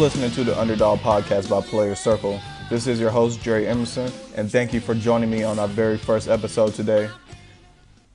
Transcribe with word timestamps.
Listening 0.00 0.30
to 0.30 0.44
the 0.44 0.58
Underdog 0.58 1.00
Podcast 1.00 1.50
by 1.50 1.60
Playerz 1.60 1.98
Circle. 1.98 2.40
This 2.70 2.86
is 2.86 2.98
your 2.98 3.10
host, 3.10 3.42
Jerry 3.42 3.68
Emerson, 3.68 4.10
and 4.34 4.50
thank 4.50 4.72
you 4.72 4.80
for 4.80 4.94
joining 4.94 5.28
me 5.28 5.42
on 5.42 5.58
our 5.58 5.68
very 5.68 5.98
first 5.98 6.26
episode 6.26 6.72
today. 6.72 7.10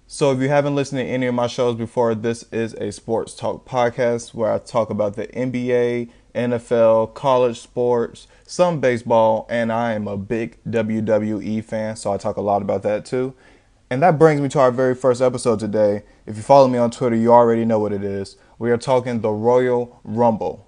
So, 0.07 0.31
if 0.31 0.40
you 0.40 0.49
haven't 0.49 0.73
listened 0.73 0.98
to 0.98 1.05
any 1.05 1.27
of 1.27 1.35
my 1.35 1.45
shows 1.45 1.76
before, 1.76 2.16
this 2.16 2.52
is 2.52 2.73
a 2.73 2.91
sports 2.91 3.35
talk 3.35 3.70
podcast 3.70 4.34
where 4.34 4.52
I 4.52 4.57
talk 4.57 4.90
about 4.90 5.16
the 5.16 5.27
NBA, 5.27 6.09
NFL, 6.34 7.13
college 7.13 7.59
sports, 7.59 8.26
some 8.48 8.79
baseball, 8.79 9.45
and 9.48 9.71
I 9.71 9.93
am 9.93 10.07
a 10.07 10.17
big 10.17 10.57
WWE 10.67 11.63
fan, 11.63 11.98
so 11.98 12.12
I 12.12 12.17
talk 12.17 12.38
a 12.38 12.41
lot 12.41 12.63
about 12.63 12.81
that 12.81 13.05
too. 13.05 13.35
And 13.91 14.02
that 14.02 14.17
brings 14.17 14.41
me 14.41 14.49
to 14.49 14.59
our 14.59 14.71
very 14.71 14.95
first 14.95 15.21
episode 15.21 15.59
today. 15.59 16.02
If 16.26 16.35
you 16.35 16.41
follow 16.41 16.67
me 16.67 16.79
on 16.79 16.90
Twitter, 16.90 17.15
you 17.15 17.31
already 17.31 17.63
know 17.63 17.77
what 17.77 17.93
it 17.93 18.04
is. 18.04 18.38
We 18.57 18.71
are 18.71 18.77
talking 18.77 19.21
the 19.21 19.29
Royal 19.29 20.02
Rumble. 20.04 20.65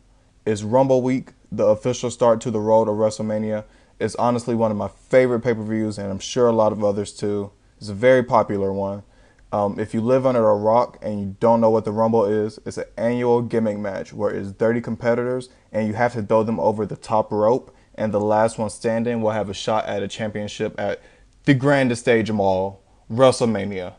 It's 0.48 0.64
Rumble 0.64 1.02
Week, 1.02 1.32
the 1.52 1.66
official 1.66 2.10
start 2.10 2.40
to 2.40 2.52
the 2.52 2.62
road 2.62 2.88
of 2.88 2.96
WrestleMania. 2.96 3.66
It's 4.00 4.16
honestly 4.16 4.56
one 4.56 4.72
of 4.72 4.78
my 4.78 4.88
favorite 4.88 5.42
pay 5.42 5.54
per 5.54 5.62
views, 5.62 5.98
and 5.98 6.10
I'm 6.10 6.20
sure 6.20 6.48
a 6.48 6.54
lot 6.54 6.72
of 6.72 6.86
others 6.86 7.12
too. 7.12 7.52
It's 7.80 7.90
a 7.90 7.94
very 7.94 8.24
popular 8.24 8.72
one. 8.72 9.04
Um, 9.52 9.78
if 9.78 9.94
you 9.94 10.00
live 10.00 10.26
under 10.26 10.48
a 10.48 10.56
rock 10.56 11.00
and 11.02 11.20
you 11.20 11.36
don't 11.42 11.60
know 11.60 11.70
what 11.70 11.84
the 11.84 11.92
Rumble 11.92 12.24
is, 12.24 12.62
it's 12.66 12.78
an 12.78 12.86
annual 12.96 13.42
gimmick 13.42 13.78
match 13.78 14.14
where 14.14 14.34
it's 14.34 14.52
30 14.52 14.80
competitors 14.80 15.50
and 15.74 15.86
you 15.86 15.96
have 15.96 16.14
to 16.14 16.22
throw 16.22 16.44
them 16.44 16.62
over 16.62 16.86
the 16.86 16.96
top 16.96 17.30
rope, 17.34 17.76
and 17.96 18.14
the 18.14 18.22
last 18.22 18.58
one 18.58 18.70
standing 18.70 19.20
will 19.20 19.32
have 19.32 19.50
a 19.50 19.54
shot 19.54 19.86
at 19.86 20.02
a 20.02 20.08
championship 20.08 20.80
at 20.80 21.02
the 21.44 21.56
grandest 21.56 22.04
stage 22.04 22.30
of 22.30 22.40
all, 22.40 22.82
WrestleMania. 23.12 23.96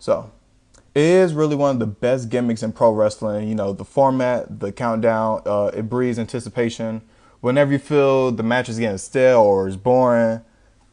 So, 0.00 0.32
is 0.94 1.32
really 1.32 1.56
one 1.56 1.76
of 1.76 1.78
the 1.78 1.86
best 1.86 2.28
gimmicks 2.28 2.62
in 2.62 2.72
pro 2.72 2.90
wrestling. 2.90 3.48
You 3.48 3.54
know, 3.54 3.72
the 3.72 3.84
format, 3.84 4.60
the 4.60 4.72
countdown, 4.72 5.42
uh, 5.46 5.70
it 5.74 5.88
breeds 5.88 6.18
anticipation. 6.18 7.02
Whenever 7.40 7.72
you 7.72 7.78
feel 7.78 8.30
the 8.30 8.42
match 8.42 8.68
is 8.68 8.78
getting 8.78 8.98
stale 8.98 9.40
or 9.40 9.66
is 9.66 9.76
boring, 9.76 10.42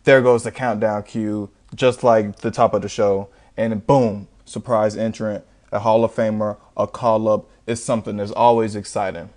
there 0.03 0.21
goes 0.21 0.43
the 0.43 0.51
countdown 0.51 1.03
cue, 1.03 1.49
just 1.75 2.03
like 2.03 2.37
the 2.37 2.51
top 2.51 2.73
of 2.73 2.81
the 2.81 2.89
show. 2.89 3.29
And 3.57 3.85
boom, 3.85 4.27
surprise 4.45 4.95
entrant, 4.95 5.43
a 5.71 5.79
Hall 5.79 6.03
of 6.03 6.13
Famer, 6.13 6.57
a 6.77 6.87
call 6.87 7.27
up 7.27 7.49
is 7.67 7.83
something 7.83 8.17
that's 8.17 8.31
always 8.31 8.75
exciting. 8.75 9.29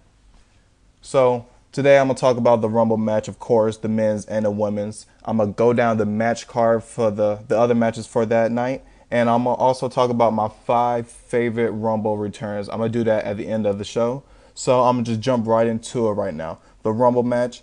So, 1.03 1.47
today 1.73 1.99
I'm 1.99 2.07
going 2.07 2.15
to 2.15 2.21
talk 2.21 2.37
about 2.37 2.61
the 2.61 2.69
Rumble 2.69 2.97
match, 2.97 3.27
of 3.27 3.41
course, 3.41 3.77
the 3.77 3.89
men's 3.89 4.25
and 4.27 4.45
the 4.45 4.51
women's. 4.51 5.07
I'm 5.25 5.39
going 5.39 5.53
to 5.53 5.57
go 5.57 5.73
down 5.73 5.97
the 5.97 6.07
match 6.07 6.47
card 6.47 6.85
for 6.85 7.11
the, 7.11 7.41
the 7.49 7.59
other 7.59 7.75
matches 7.75 8.07
for 8.07 8.25
that 8.27 8.53
night 8.53 8.85
and 9.13 9.29
I'm 9.29 9.45
gonna 9.45 9.57
also 9.57 9.91
talk 9.91 10.11
about 10.11 10.33
my 10.33 10.49
five 10.49 11.07
favorite 11.07 11.71
Rumble 11.71 12.17
returns. 12.17 12.71
I'm 12.71 12.79
gonna 12.79 12.89
do 12.89 13.05
that 13.05 13.27
at 13.27 13.37
the 13.37 13.47
end 13.47 13.67
of 13.67 13.77
the 13.77 13.85
show. 13.85 14.25
So 14.55 14.85
I'm 14.85 14.97
gonna 14.97 15.05
just 15.05 15.21
jump 15.21 15.47
right 15.47 15.67
into 15.67 16.09
it 16.09 16.13
right 16.13 16.33
now. 16.33 16.59
The 16.83 16.93
Rumble 16.93 17.23
match. 17.23 17.63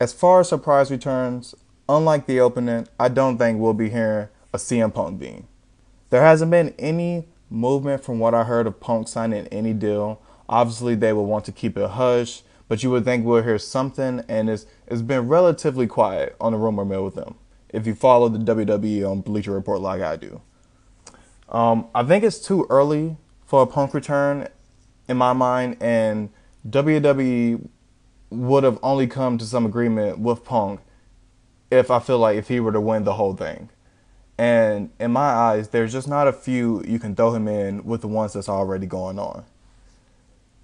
As 0.00 0.12
far 0.12 0.40
as 0.40 0.48
surprise 0.48 0.90
returns, 0.90 1.54
unlike 1.88 2.26
the 2.26 2.40
opening, 2.40 2.88
I 2.98 3.08
don't 3.08 3.38
think 3.38 3.60
we'll 3.60 3.72
be 3.72 3.88
hearing 3.88 4.28
a 4.52 4.58
CM 4.58 4.92
Punk 4.92 5.20
being. 5.20 5.46
There 6.10 6.22
hasn't 6.22 6.50
been 6.50 6.74
any 6.76 7.28
movement 7.48 8.02
from 8.02 8.18
what 8.18 8.34
I 8.34 8.42
heard 8.42 8.66
of 8.66 8.80
Punk 8.80 9.06
signing 9.06 9.46
any 9.46 9.72
deal. 9.72 10.20
Obviously, 10.48 10.96
they 10.96 11.12
would 11.12 11.22
want 11.22 11.44
to 11.44 11.52
keep 11.52 11.78
it 11.78 11.90
hush, 11.90 12.42
but 12.66 12.82
you 12.82 12.90
would 12.90 13.04
think 13.04 13.24
we'll 13.24 13.44
hear 13.44 13.58
something, 13.60 14.24
and 14.28 14.50
it's 14.50 14.66
it's 14.88 15.02
been 15.02 15.28
relatively 15.28 15.86
quiet 15.86 16.34
on 16.40 16.50
the 16.50 16.58
rumor 16.58 16.84
mill 16.84 17.04
with 17.04 17.14
them 17.14 17.36
if 17.76 17.86
you 17.86 17.94
follow 17.94 18.30
the 18.30 18.38
WWE 18.38 19.08
on 19.08 19.20
Bleacher 19.20 19.52
Report 19.52 19.82
like 19.82 20.00
I 20.00 20.16
do. 20.16 20.40
Um, 21.50 21.88
I 21.94 22.02
think 22.04 22.24
it's 22.24 22.38
too 22.38 22.66
early 22.70 23.18
for 23.44 23.62
a 23.62 23.66
Punk 23.66 23.92
return 23.92 24.48
in 25.06 25.18
my 25.18 25.34
mind, 25.34 25.76
and 25.78 26.30
WWE 26.66 27.68
would 28.30 28.64
have 28.64 28.78
only 28.82 29.06
come 29.06 29.36
to 29.36 29.44
some 29.44 29.66
agreement 29.66 30.18
with 30.18 30.42
Punk 30.42 30.80
if 31.70 31.90
I 31.90 31.98
feel 31.98 32.18
like 32.18 32.38
if 32.38 32.48
he 32.48 32.60
were 32.60 32.72
to 32.72 32.80
win 32.80 33.04
the 33.04 33.12
whole 33.12 33.34
thing. 33.34 33.68
And 34.38 34.88
in 34.98 35.12
my 35.12 35.28
eyes, 35.28 35.68
there's 35.68 35.92
just 35.92 36.08
not 36.08 36.26
a 36.26 36.32
few 36.32 36.82
you 36.84 36.98
can 36.98 37.14
throw 37.14 37.34
him 37.34 37.46
in 37.46 37.84
with 37.84 38.00
the 38.00 38.08
ones 38.08 38.32
that's 38.32 38.48
already 38.48 38.86
going 38.86 39.18
on. 39.18 39.44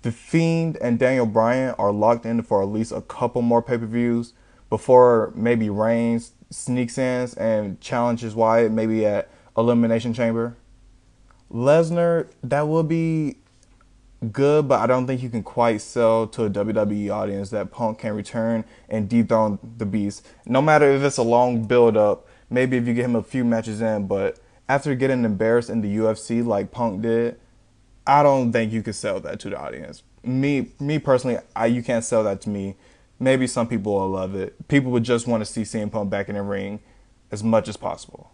The 0.01 0.13
Fiend 0.13 0.79
and 0.79 0.99
Daniel 0.99 1.27
Bryan 1.27 1.75
are 1.79 1.93
locked 1.93 2.25
in 2.25 2.43
for 2.43 2.63
at 2.63 2.69
least 2.69 2.91
a 2.91 3.03
couple 3.03 3.43
more 3.43 3.61
pay 3.61 3.77
per 3.77 3.85
views 3.85 4.33
before 4.73 5.31
maybe 5.37 5.69
Reigns 5.69 6.33
sneaks 6.49 6.97
in 6.97 7.29
and 7.37 7.79
challenges 7.83 8.35
Wyatt 8.35 8.73
maybe 8.73 9.05
at 9.05 9.29
Elimination 9.55 10.15
Chamber. 10.15 10.57
Lesnar, 11.53 12.31
that 12.43 12.67
would 12.67 12.89
be 12.89 13.37
good, 14.33 14.69
but 14.69 14.81
I 14.81 14.87
don't 14.87 15.07
think 15.07 15.23
you 15.23 15.29
can 15.29 15.43
quite 15.43 15.83
sell 15.83 16.27
to 16.29 16.45
a 16.45 16.51
WWE 16.51 17.11
audience 17.11 17.51
that 17.51 17.71
Punk 17.71 17.99
can 17.99 18.15
return 18.15 18.65
and 18.89 19.11
dethrone 19.11 19.59
the 19.77 19.85
Beast. 19.85 20.27
No 20.47 20.63
matter 20.63 20.91
if 20.91 21.03
it's 21.03 21.19
a 21.19 21.23
long 21.23 21.65
build 21.65 21.99
up, 21.99 22.27
maybe 22.49 22.79
if 22.79 22.87
you 22.87 22.95
get 22.95 23.05
him 23.05 23.17
a 23.17 23.23
few 23.23 23.45
matches 23.45 23.83
in, 23.83 24.07
but 24.07 24.39
after 24.71 24.95
getting 24.95 25.27
embarrassed 25.27 25.69
in 25.69 25.83
the 25.83 25.99
UFC 25.99 26.43
like 26.43 26.71
Punk 26.71 27.03
did, 27.03 27.39
I 28.07 28.23
don't 28.23 28.51
think 28.53 28.73
you 28.73 28.83
could 28.83 28.95
sell 28.95 29.21
that 29.21 29.39
to 29.41 29.51
the 29.51 29.61
audience. 29.61 30.03
Me, 30.25 30.69
me 30.81 30.99
personally, 30.99 31.37
I, 31.55 31.67
you 31.67 31.83
can't 31.83 32.07
sell 32.07 32.25
that 32.25 32.41
to 32.41 32.49
me 32.49 32.77
maybe 33.19 33.47
some 33.47 33.69
people 33.69 33.95
will 33.95 34.09
love 34.09 34.35
it. 34.35 34.69
People 34.69 34.91
would 34.93 35.05
just 35.05 35.27
want 35.27 35.41
to 35.43 35.45
see 35.45 35.63
CM 35.63 35.91
Punk 35.91 36.11
back 36.11 36.29
in 36.29 36.35
the 36.35 36.43
ring 36.43 36.81
as 37.31 37.43
much 37.43 37.69
as 37.69 37.77
possible. 37.77 38.31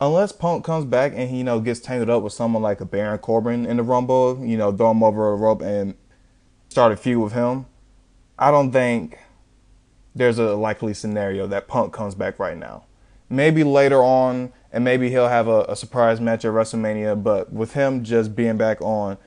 Unless 0.00 0.32
Punk 0.32 0.64
comes 0.64 0.86
back 0.86 1.12
and 1.14 1.28
he, 1.28 1.38
you 1.38 1.44
know, 1.44 1.60
gets 1.60 1.80
tangled 1.80 2.08
up 2.08 2.22
with 2.22 2.32
someone 2.32 2.62
like 2.62 2.80
a 2.80 2.86
Baron 2.86 3.18
Corbin 3.18 3.66
in 3.66 3.76
the 3.76 3.82
Rumble, 3.82 4.42
you 4.44 4.56
know, 4.56 4.72
throw 4.72 4.90
him 4.92 5.02
over 5.02 5.32
a 5.32 5.36
rope 5.36 5.60
and 5.60 5.94
start 6.70 6.92
a 6.92 6.96
feud 6.96 7.22
with 7.22 7.32
him, 7.32 7.66
I 8.38 8.50
don't 8.50 8.72
think 8.72 9.18
there's 10.14 10.38
a 10.38 10.54
likely 10.54 10.94
scenario 10.94 11.46
that 11.48 11.68
Punk 11.68 11.92
comes 11.92 12.14
back 12.14 12.38
right 12.38 12.56
now. 12.56 12.84
Maybe 13.28 13.62
later 13.62 14.02
on, 14.02 14.52
and 14.72 14.82
maybe 14.82 15.10
he'll 15.10 15.28
have 15.28 15.46
a, 15.46 15.64
a 15.68 15.76
surprise 15.76 16.20
match 16.20 16.44
at 16.44 16.52
WrestleMania, 16.52 17.22
but 17.22 17.52
with 17.52 17.74
him 17.74 18.02
just 18.02 18.34
being 18.34 18.56
back 18.56 18.80
on 18.80 19.18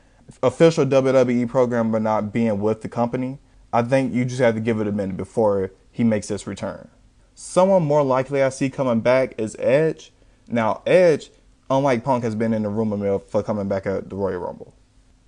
official 0.41 0.85
WWE 0.85 1.47
program 1.47 1.91
but 1.91 2.01
not 2.01 2.33
being 2.33 2.59
with 2.59 2.81
the 2.81 2.89
company, 2.89 3.39
I 3.73 3.81
think 3.81 4.13
you 4.13 4.23
just 4.23 4.39
have 4.39 4.53
to 4.53 4.61
give 4.61 4.79
it 4.79 4.87
a 4.87 4.91
minute 4.91 5.17
before 5.17 5.71
he 5.91 6.03
makes 6.03 6.27
this 6.27 6.45
return. 6.45 6.89
Someone 7.33 7.81
more 7.83 8.03
likely 8.03 8.43
I 8.43 8.49
see 8.49 8.69
coming 8.69 9.01
back 9.01 9.33
is 9.39 9.55
Edge. 9.57 10.13
Now, 10.47 10.83
Edge, 10.85 11.31
unlike 11.71 12.03
Punk, 12.03 12.23
has 12.23 12.35
been 12.35 12.53
in 12.53 12.61
the 12.61 12.69
rumor 12.69 12.97
mill 12.97 13.17
for 13.17 13.41
coming 13.41 13.67
back 13.67 13.87
at 13.87 14.11
the 14.11 14.15
Royal 14.15 14.39
Rumble. 14.39 14.75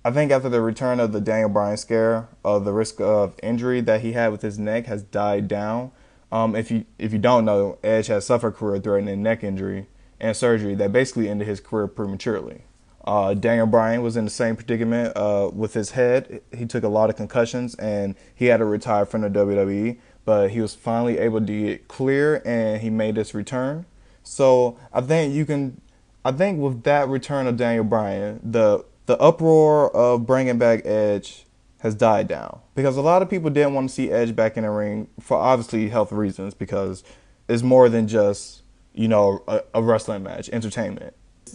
I 0.04 0.12
think 0.12 0.30
after 0.30 0.48
the 0.48 0.60
return 0.60 1.00
of 1.00 1.10
the 1.10 1.20
Daniel 1.20 1.48
Bryan 1.48 1.76
scare, 1.76 2.28
uh, 2.44 2.60
the 2.60 2.72
risk 2.72 3.00
of 3.00 3.34
injury 3.42 3.80
that 3.80 4.02
he 4.02 4.12
had 4.12 4.30
with 4.30 4.42
his 4.42 4.56
neck 4.56 4.86
has 4.86 5.02
died 5.02 5.48
down. 5.48 5.90
Um, 6.30 6.54
if 6.54 6.70
you 6.70 6.84
if 6.98 7.12
you 7.12 7.18
don't 7.18 7.44
know, 7.44 7.78
Edge 7.82 8.06
has 8.06 8.26
suffered 8.26 8.54
career-threatening 8.54 9.24
neck 9.24 9.42
injury 9.42 9.88
and 10.20 10.36
surgery 10.36 10.76
that 10.76 10.92
basically 10.92 11.28
ended 11.28 11.48
his 11.48 11.58
career 11.58 11.88
prematurely. 11.88 12.62
Uh, 13.06 13.34
Daniel 13.34 13.66
Bryan 13.66 14.02
was 14.02 14.16
in 14.16 14.24
the 14.24 14.30
same 14.30 14.56
predicament 14.56 15.16
uh, 15.16 15.48
with 15.54 15.74
his 15.74 15.92
head. 15.92 16.42
He 16.56 16.66
took 16.66 16.82
a 16.82 16.88
lot 16.88 17.08
of 17.08 17.16
concussions 17.16 17.76
and 17.76 18.16
he 18.34 18.46
had 18.46 18.56
to 18.56 18.64
retire 18.64 19.06
from 19.06 19.20
the 19.20 19.30
WWE, 19.30 19.98
but 20.24 20.50
he 20.50 20.60
was 20.60 20.74
finally 20.74 21.18
able 21.18 21.40
to 21.40 21.46
get 21.46 21.86
clear 21.86 22.42
and 22.44 22.82
he 22.82 22.90
made 22.90 23.16
his 23.16 23.32
return. 23.32 23.86
So 24.24 24.76
I 24.92 25.02
think 25.02 25.32
you 25.34 25.46
can, 25.46 25.80
I 26.24 26.32
think 26.32 26.58
with 26.58 26.82
that 26.82 27.08
return 27.08 27.46
of 27.46 27.56
Daniel 27.56 27.84
Bryan, 27.84 28.40
the 28.42 28.84
the 29.06 29.16
uproar 29.20 29.94
of 29.94 30.26
bringing 30.26 30.58
back 30.58 30.84
Edge 30.84 31.46
has 31.78 31.94
died 31.94 32.26
down 32.26 32.58
because 32.74 32.96
a 32.96 33.02
lot 33.02 33.22
of 33.22 33.30
people 33.30 33.50
didn't 33.50 33.72
want 33.72 33.88
to 33.88 33.94
see 33.94 34.10
Edge 34.10 34.34
back 34.34 34.56
in 34.56 34.64
the 34.64 34.70
ring 34.70 35.06
for 35.20 35.36
obviously 35.36 35.88
health 35.90 36.10
reasons 36.10 36.54
because 36.54 37.04
it's 37.48 37.62
more 37.62 37.88
than 37.88 38.08
just 38.08 38.62
you 38.94 39.06
know 39.06 39.44
a, 39.46 39.62
a 39.74 39.82
wrestling 39.82 40.24
match, 40.24 40.48
entertainment 40.48 41.14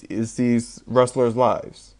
it's 0.09 0.33
these 0.33 0.83
wrestlers' 0.85 1.35
lives. 1.35 1.95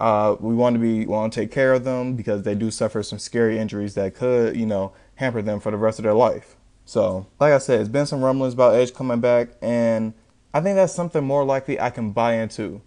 Uh, 0.00 0.36
we 0.40 0.54
want 0.54 0.74
to 0.74 0.80
be 0.80 1.06
want 1.06 1.32
to 1.32 1.40
take 1.40 1.50
care 1.50 1.72
of 1.72 1.84
them 1.84 2.14
because 2.14 2.42
they 2.42 2.54
do 2.54 2.70
suffer 2.70 3.02
some 3.02 3.18
scary 3.18 3.58
injuries 3.58 3.94
that 3.94 4.14
could, 4.14 4.56
you 4.56 4.66
know, 4.66 4.92
hamper 5.16 5.42
them 5.42 5.60
for 5.60 5.70
the 5.70 5.76
rest 5.76 5.98
of 5.98 6.02
their 6.02 6.14
life. 6.14 6.56
So, 6.84 7.26
like 7.40 7.52
I 7.52 7.58
said, 7.58 7.80
it's 7.80 7.88
been 7.88 8.06
some 8.06 8.22
rumblings 8.22 8.54
about 8.54 8.74
Edge 8.74 8.92
coming 8.92 9.20
back, 9.20 9.48
and 9.62 10.12
I 10.52 10.60
think 10.60 10.76
that's 10.76 10.92
something 10.92 11.24
more 11.24 11.44
likely 11.44 11.80
I 11.80 11.90
can 11.90 12.12
buy 12.12 12.34
into. 12.34 12.82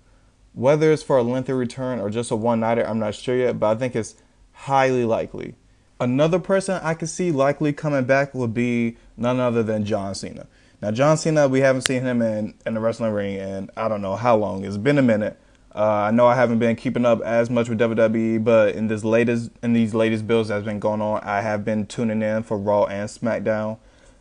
Whether 0.53 0.91
it's 0.91 1.03
for 1.03 1.17
a 1.17 1.23
lengthy 1.23 1.53
return 1.53 1.99
or 1.99 2.09
just 2.09 2.31
a 2.31 2.35
one 2.35 2.59
nighter, 2.59 2.87
I'm 2.87 2.99
not 2.99 3.15
sure 3.15 3.35
yet, 3.35 3.59
but 3.59 3.75
I 3.75 3.79
think 3.79 3.95
it's 3.95 4.15
highly 4.51 5.05
likely. 5.05 5.55
Another 5.99 6.39
person 6.39 6.79
I 6.83 6.93
could 6.93 7.09
see 7.09 7.31
likely 7.31 7.73
coming 7.73 8.05
back 8.05 8.33
would 8.35 8.53
be 8.53 8.97
none 9.15 9.39
other 9.39 9.63
than 9.63 9.85
John 9.85 10.13
Cena. 10.13 10.47
Now, 10.81 10.91
John 10.91 11.17
Cena, 11.17 11.47
we 11.47 11.61
haven't 11.61 11.81
seen 11.81 12.03
him 12.03 12.21
in, 12.21 12.53
in 12.65 12.75
the 12.75 12.79
wrestling 12.79 13.11
ring 13.11 13.35
in 13.35 13.69
I 13.75 13.87
don't 13.87 14.01
know 14.01 14.15
how 14.15 14.35
long. 14.35 14.63
It's 14.63 14.77
been 14.77 14.99
a 14.99 15.03
minute. 15.03 15.39
Uh, 15.73 16.07
I 16.07 16.11
know 16.11 16.27
I 16.27 16.35
haven't 16.35 16.59
been 16.59 16.75
keeping 16.75 17.05
up 17.05 17.21
as 17.21 17.49
much 17.49 17.67
with 17.69 17.79
WWE, 17.79 18.43
but 18.43 18.75
in 18.75 18.87
this 18.87 19.03
latest 19.03 19.51
in 19.61 19.73
these 19.73 19.93
latest 19.93 20.27
builds 20.27 20.49
that's 20.49 20.65
been 20.65 20.79
going 20.79 21.01
on, 21.01 21.21
I 21.23 21.41
have 21.41 21.65
been 21.65 21.85
tuning 21.85 22.21
in 22.21 22.43
for 22.43 22.57
Raw 22.57 22.85
and 22.85 23.09
SmackDown, 23.09 23.77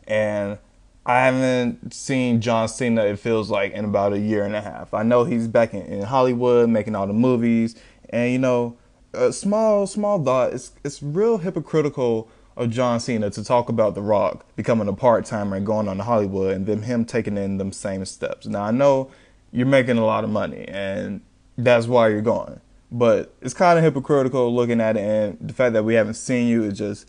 and 0.07 0.59
I 1.05 1.21
haven't 1.21 1.95
seen 1.95 2.41
John 2.41 2.69
Cena. 2.69 3.05
It 3.05 3.19
feels 3.19 3.51
like 3.51 3.73
in 3.73 3.85
about 3.85 4.13
a 4.13 4.19
year 4.19 4.45
and 4.45 4.55
a 4.55 4.61
half. 4.61 4.93
I 4.93 5.03
know 5.03 5.25
he's 5.25 5.49
back 5.49 5.73
in, 5.73 5.83
in 5.83 6.03
Hollywood 6.03 6.69
making 6.69 6.95
all 6.95 7.07
the 7.07 7.15
movies, 7.15 7.75
and 8.11 8.33
you 8.33 8.39
know, 8.39 8.77
a 9.15 9.33
small 9.33 9.87
small 9.87 10.23
thought. 10.23 10.53
It's 10.53 10.73
it's 10.85 11.03
real 11.03 11.39
hypocritical 11.39 12.29
of 12.57 12.71
John 12.71 13.01
Cena 13.01 13.31
to 13.31 13.45
talk 13.45 13.69
about 13.69 13.95
The 13.95 14.03
Rock 14.03 14.47
becoming 14.57 14.89
a 14.89 14.93
part 14.93 15.25
timer 15.27 15.57
and 15.57 15.67
going 15.67 15.89
on 15.89 15.99
to 15.99 16.03
Hollywood, 16.03 16.55
and 16.55 16.67
then 16.67 16.83
him 16.83 17.05
taking 17.05 17.37
in 17.37 17.59
them 17.59 17.73
same 17.73 18.05
steps. 18.05 18.47
Now 18.47 18.63
I 18.63 18.71
know 18.71 19.11
you're 19.53 19.67
making 19.67 19.99
a 19.99 20.05
lot 20.05 20.25
of 20.25 20.31
money, 20.31 20.67
and 20.69 21.21
that's 21.57 21.87
why 21.87 22.09
you're 22.09 22.23
going. 22.23 22.61
But 22.91 23.35
it's 23.41 23.55
kind 23.55 23.79
of 23.79 23.85
hypocritical 23.85 24.55
looking 24.55 24.81
at 24.81 24.97
it, 24.97 25.01
and 25.01 25.39
the 25.41 25.53
fact 25.53 25.75
that 25.75 25.85
we 25.85 25.95
haven't 25.95 26.15
seen 26.15 26.49
you 26.49 26.65
is 26.65 26.79
just, 26.79 27.07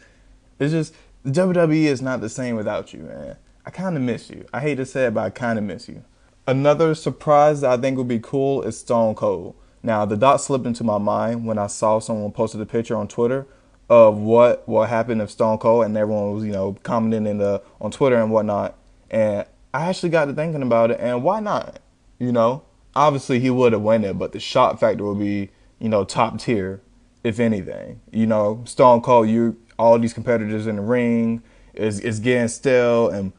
it's 0.59 0.71
just 0.71 0.93
the 1.23 1.31
WWE 1.31 1.85
is 1.85 2.01
not 2.01 2.21
the 2.21 2.29
same 2.29 2.55
without 2.55 2.93
you, 2.93 2.99
man. 3.01 3.37
I 3.65 3.69
kind 3.69 3.95
of 3.95 4.01
miss 4.01 4.29
you. 4.29 4.45
I 4.53 4.61
hate 4.61 4.75
to 4.75 4.85
say 4.85 5.05
it, 5.05 5.13
but 5.13 5.25
I 5.25 5.29
kind 5.29 5.59
of 5.59 5.65
miss 5.65 5.87
you. 5.87 6.03
Another 6.45 6.95
surprise 6.95 7.61
that 7.61 7.71
I 7.71 7.81
think 7.81 7.97
would 7.97 8.07
be 8.07 8.19
cool 8.19 8.63
is 8.63 8.79
Stone 8.79 9.15
Cold. 9.15 9.55
Now, 9.83 10.05
the 10.05 10.17
dot 10.17 10.41
slipped 10.41 10.65
into 10.65 10.83
my 10.83 10.97
mind 10.97 11.45
when 11.45 11.57
I 11.57 11.67
saw 11.67 11.99
someone 11.99 12.31
posted 12.31 12.61
a 12.61 12.65
picture 12.65 12.95
on 12.95 13.07
Twitter 13.07 13.45
of 13.89 14.17
what 14.17 14.67
what 14.67 14.89
happened 14.89 15.21
if 15.21 15.31
Stone 15.31 15.59
Cold, 15.59 15.85
and 15.85 15.97
everyone 15.97 16.33
was 16.33 16.43
you 16.43 16.51
know 16.51 16.75
commenting 16.83 17.27
in 17.27 17.37
the 17.37 17.61
on 17.79 17.91
Twitter 17.91 18.17
and 18.21 18.31
whatnot. 18.31 18.77
And 19.09 19.45
I 19.73 19.89
actually 19.89 20.09
got 20.09 20.25
to 20.25 20.33
thinking 20.33 20.61
about 20.61 20.91
it, 20.91 20.99
and 20.99 21.23
why 21.23 21.39
not? 21.39 21.79
You 22.19 22.31
know, 22.31 22.63
obviously 22.95 23.39
he 23.39 23.49
would 23.49 23.73
have 23.73 23.81
won 23.81 24.03
it, 24.03 24.17
but 24.17 24.31
the 24.31 24.39
shock 24.39 24.79
factor 24.79 25.03
would 25.03 25.19
be 25.19 25.49
you 25.79 25.89
know 25.89 26.03
top 26.03 26.39
tier, 26.39 26.81
if 27.23 27.39
anything. 27.39 28.01
You 28.11 28.27
know, 28.27 28.63
Stone 28.65 29.01
Cold, 29.01 29.29
you 29.29 29.57
all 29.79 29.99
these 29.99 30.13
competitors 30.13 30.67
in 30.67 30.77
the 30.77 30.81
ring 30.81 31.43
is 31.73 31.99
is 31.99 32.19
getting 32.19 32.47
stale 32.47 33.09
and 33.09 33.33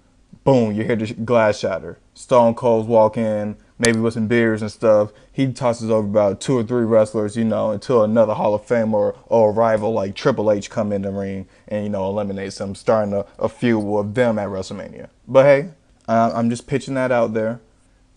boom, 0.45 0.73
you 0.73 0.85
hear 0.85 0.97
the 0.97 1.13
glass 1.13 1.59
shatter. 1.59 1.99
Stone 2.15 2.55
Cold's 2.55 2.89
walk 2.89 3.19
in, 3.19 3.57
maybe 3.79 3.99
with 3.99 4.15
some 4.15 4.27
beers 4.27 4.63
and 4.63 4.71
stuff. 4.71 5.13
He 5.33 5.53
tosses 5.53 5.91
over 5.91 6.07
about 6.07 6.41
two 6.41 6.59
or 6.59 6.65
three 6.65 6.85
wrestlers, 6.85 7.37
you 7.37 7.45
know, 7.45 7.71
until 7.71 8.03
another 8.03 8.35
Hall 8.35 8.55
of 8.55 8.65
Fame 8.65 8.95
or, 8.95 9.17
or 9.27 9.51
a 9.51 9.53
rival 9.53 9.93
like 9.93 10.15
Triple 10.15 10.51
H 10.51 10.69
come 10.71 10.93
in 10.93 11.03
the 11.03 11.13
ring 11.13 11.47
and, 11.69 11.85
you 11.85 11.91
know, 11.91 12.09
eliminates 12.09 12.59
them, 12.59 12.75
starting 12.75 13.15
a, 13.15 13.25
a 13.39 13.49
feud 13.49 13.85
with 13.85 14.15
them 14.15 14.39
at 14.39 14.49
WrestleMania. 14.49 15.09
But 15.27 15.45
hey, 15.45 15.71
I'm 16.09 16.51
just 16.51 16.67
pitching 16.67 16.95
that 16.95 17.13
out 17.13 17.35
there. 17.35 17.61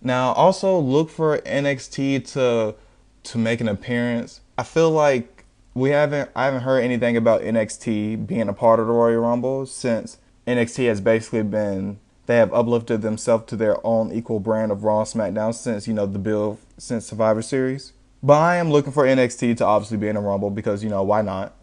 Now, 0.01 0.31
also 0.33 0.79
look 0.79 1.09
for 1.09 1.37
NXT 1.39 2.31
to 2.33 2.75
to 3.23 3.37
make 3.37 3.61
an 3.61 3.67
appearance. 3.67 4.41
I 4.57 4.63
feel 4.63 4.89
like 4.89 5.45
we 5.73 5.91
haven't 5.91 6.31
I 6.35 6.45
haven't 6.45 6.61
heard 6.61 6.79
anything 6.79 7.15
about 7.15 7.41
NXT 7.41 8.25
being 8.25 8.49
a 8.49 8.53
part 8.53 8.79
of 8.79 8.87
the 8.87 8.93
Royal 8.93 9.21
Rumble 9.21 9.65
since 9.65 10.17
NXT 10.47 10.87
has 10.87 11.01
basically 11.01 11.43
been 11.43 11.99
they 12.31 12.37
have 12.37 12.53
uplifted 12.53 13.01
themselves 13.01 13.45
to 13.47 13.57
their 13.57 13.85
own 13.85 14.13
equal 14.13 14.39
brand 14.39 14.71
of 14.71 14.85
Raw 14.85 15.03
SmackDown 15.03 15.53
since, 15.53 15.85
you 15.85 15.93
know, 15.93 16.05
the 16.05 16.17
build 16.17 16.59
since 16.77 17.05
Survivor 17.05 17.41
Series. 17.41 17.91
But 18.23 18.39
I 18.39 18.55
am 18.55 18.71
looking 18.71 18.93
for 18.93 19.03
NXT 19.03 19.57
to 19.57 19.65
obviously 19.65 19.97
be 19.97 20.07
in 20.07 20.15
a 20.15 20.21
Rumble 20.21 20.49
because, 20.49 20.81
you 20.81 20.89
know, 20.89 21.03
why 21.03 21.21
not? 21.21 21.53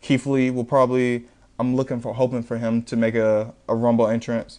Keith 0.00 0.26
Lee 0.26 0.50
will 0.50 0.64
probably, 0.64 1.26
I'm 1.60 1.76
looking 1.76 2.00
for, 2.00 2.14
hoping 2.14 2.42
for 2.42 2.58
him 2.58 2.82
to 2.84 2.96
make 2.96 3.14
a, 3.14 3.54
a 3.68 3.76
Rumble 3.76 4.08
entrance. 4.08 4.58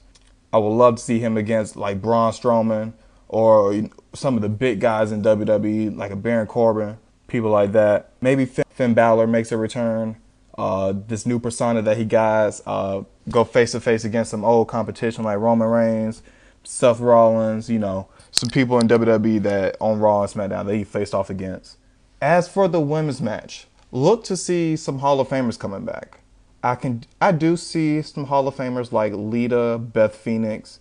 I 0.54 0.58
would 0.58 0.70
love 0.70 0.96
to 0.96 1.02
see 1.02 1.20
him 1.20 1.36
against 1.36 1.76
like 1.76 2.02
Braun 2.02 2.32
Strowman 2.32 2.94
or 3.28 3.90
some 4.14 4.38
of 4.38 4.42
the 4.42 4.50
big 4.50 4.80
guys 4.80 5.12
in 5.12 5.22
WWE, 5.22 5.98
like 5.98 6.12
a 6.12 6.16
Baron 6.16 6.48
Corbin, 6.48 6.98
people 7.28 7.50
like 7.50 7.74
that. 7.74 8.12
Maybe 8.22 8.46
Finn, 8.46 8.64
Finn 8.70 8.94
Balor 8.94 9.28
makes 9.28 9.52
a 9.52 9.58
return. 9.58 10.16
Uh, 10.58 10.94
this 11.08 11.26
new 11.26 11.40
persona 11.40 11.82
that 11.82 11.98
he 11.98 12.06
got, 12.06 12.60
uh, 12.66 13.02
go 13.30 13.44
face 13.44 13.72
to 13.72 13.80
face 13.80 14.04
against 14.04 14.32
some 14.32 14.44
old 14.44 14.68
competition 14.68 15.24
like 15.24 15.40
Roman 15.40 15.68
Reigns, 15.68 16.22
Seth 16.64 17.00
Rollins, 17.00 17.70
you 17.70 17.80
know, 17.80 18.08
some 18.32 18.50
people 18.50 18.80
in 18.80 18.88
WWE 18.88 19.42
that 19.44 19.78
on 19.80 20.00
Raw 20.00 20.24
and 20.24 20.32
SmackDown 20.32 20.66
that 20.66 20.76
he 20.76 20.84
faced 20.84 21.14
off 21.14 21.30
against. 21.30 21.78
As 22.22 22.48
for 22.48 22.68
the 22.68 22.82
women's 22.82 23.22
match, 23.22 23.68
look 23.92 24.24
to 24.26 24.38
see 24.38 24.76
some 24.76 25.00
Hall 25.00 25.20
of 25.20 25.28
Famers 25.28 25.58
coming 25.58 25.86
back. 25.86 26.20
I 26.64 26.76
can 26.76 27.04
I 27.20 27.32
do 27.32 27.58
see 27.58 28.02
some 28.02 28.26
Hall 28.26 28.48
of 28.48 28.56
Famers 28.56 28.92
like 28.92 29.14
Lita, 29.14 29.80
Beth 29.80 30.16
Phoenix, 30.16 30.80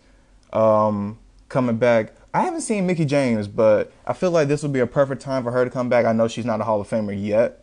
um, 0.52 1.18
coming 1.48 1.78
back. 1.78 2.14
I 2.32 2.42
haven't 2.42 2.60
seen 2.60 2.86
Mickie 2.86 3.06
James, 3.06 3.48
but 3.48 3.92
I 4.06 4.12
feel 4.12 4.30
like 4.30 4.48
this 4.48 4.62
would 4.62 4.72
be 4.72 4.80
a 4.80 4.86
perfect 4.86 5.22
time 5.22 5.42
for 5.42 5.50
her 5.50 5.64
to 5.64 5.70
come 5.70 5.88
back. 5.88 6.04
I 6.04 6.12
know 6.12 6.28
she's 6.28 6.44
not 6.44 6.60
a 6.60 6.64
Hall 6.64 6.80
of 6.80 6.88
Famer 6.88 7.18
yet. 7.18 7.59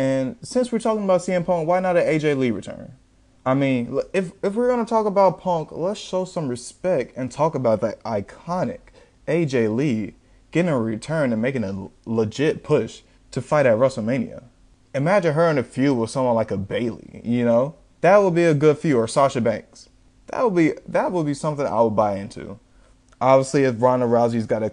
And 0.00 0.38
since 0.40 0.72
we're 0.72 0.78
talking 0.78 1.04
about 1.04 1.20
CM 1.20 1.44
Punk, 1.44 1.68
why 1.68 1.78
not 1.78 1.98
an 1.98 2.06
AJ 2.06 2.38
Lee 2.38 2.50
return? 2.50 2.92
I 3.44 3.52
mean, 3.52 4.00
if 4.14 4.32
if 4.42 4.54
we're 4.54 4.70
gonna 4.70 4.86
talk 4.86 5.04
about 5.04 5.38
Punk, 5.38 5.72
let's 5.72 6.00
show 6.00 6.24
some 6.24 6.48
respect 6.48 7.14
and 7.18 7.30
talk 7.30 7.54
about 7.54 7.82
that 7.82 8.02
iconic 8.02 8.78
AJ 9.28 9.76
Lee 9.76 10.14
getting 10.52 10.70
a 10.70 10.80
return 10.80 11.34
and 11.34 11.42
making 11.42 11.64
a 11.64 11.88
legit 12.06 12.64
push 12.64 13.02
to 13.32 13.42
fight 13.42 13.66
at 13.66 13.76
WrestleMania. 13.76 14.44
Imagine 14.94 15.34
her 15.34 15.50
in 15.50 15.58
a 15.58 15.62
feud 15.62 15.98
with 15.98 16.08
someone 16.08 16.34
like 16.34 16.50
a 16.50 16.56
Bayley, 16.56 17.20
you 17.22 17.44
know? 17.44 17.74
That 18.00 18.22
would 18.22 18.34
be 18.34 18.44
a 18.44 18.54
good 18.54 18.78
feud, 18.78 18.96
or 18.96 19.06
Sasha 19.06 19.42
Banks. 19.42 19.90
That 20.28 20.44
would 20.44 20.56
be 20.56 20.72
that 20.88 21.12
would 21.12 21.26
be 21.26 21.34
something 21.34 21.66
I 21.66 21.82
would 21.82 21.94
buy 21.94 22.16
into. 22.16 22.58
Obviously, 23.20 23.64
if 23.64 23.82
Ronda 23.82 24.06
Rousey's 24.06 24.46
got 24.46 24.60
to 24.60 24.72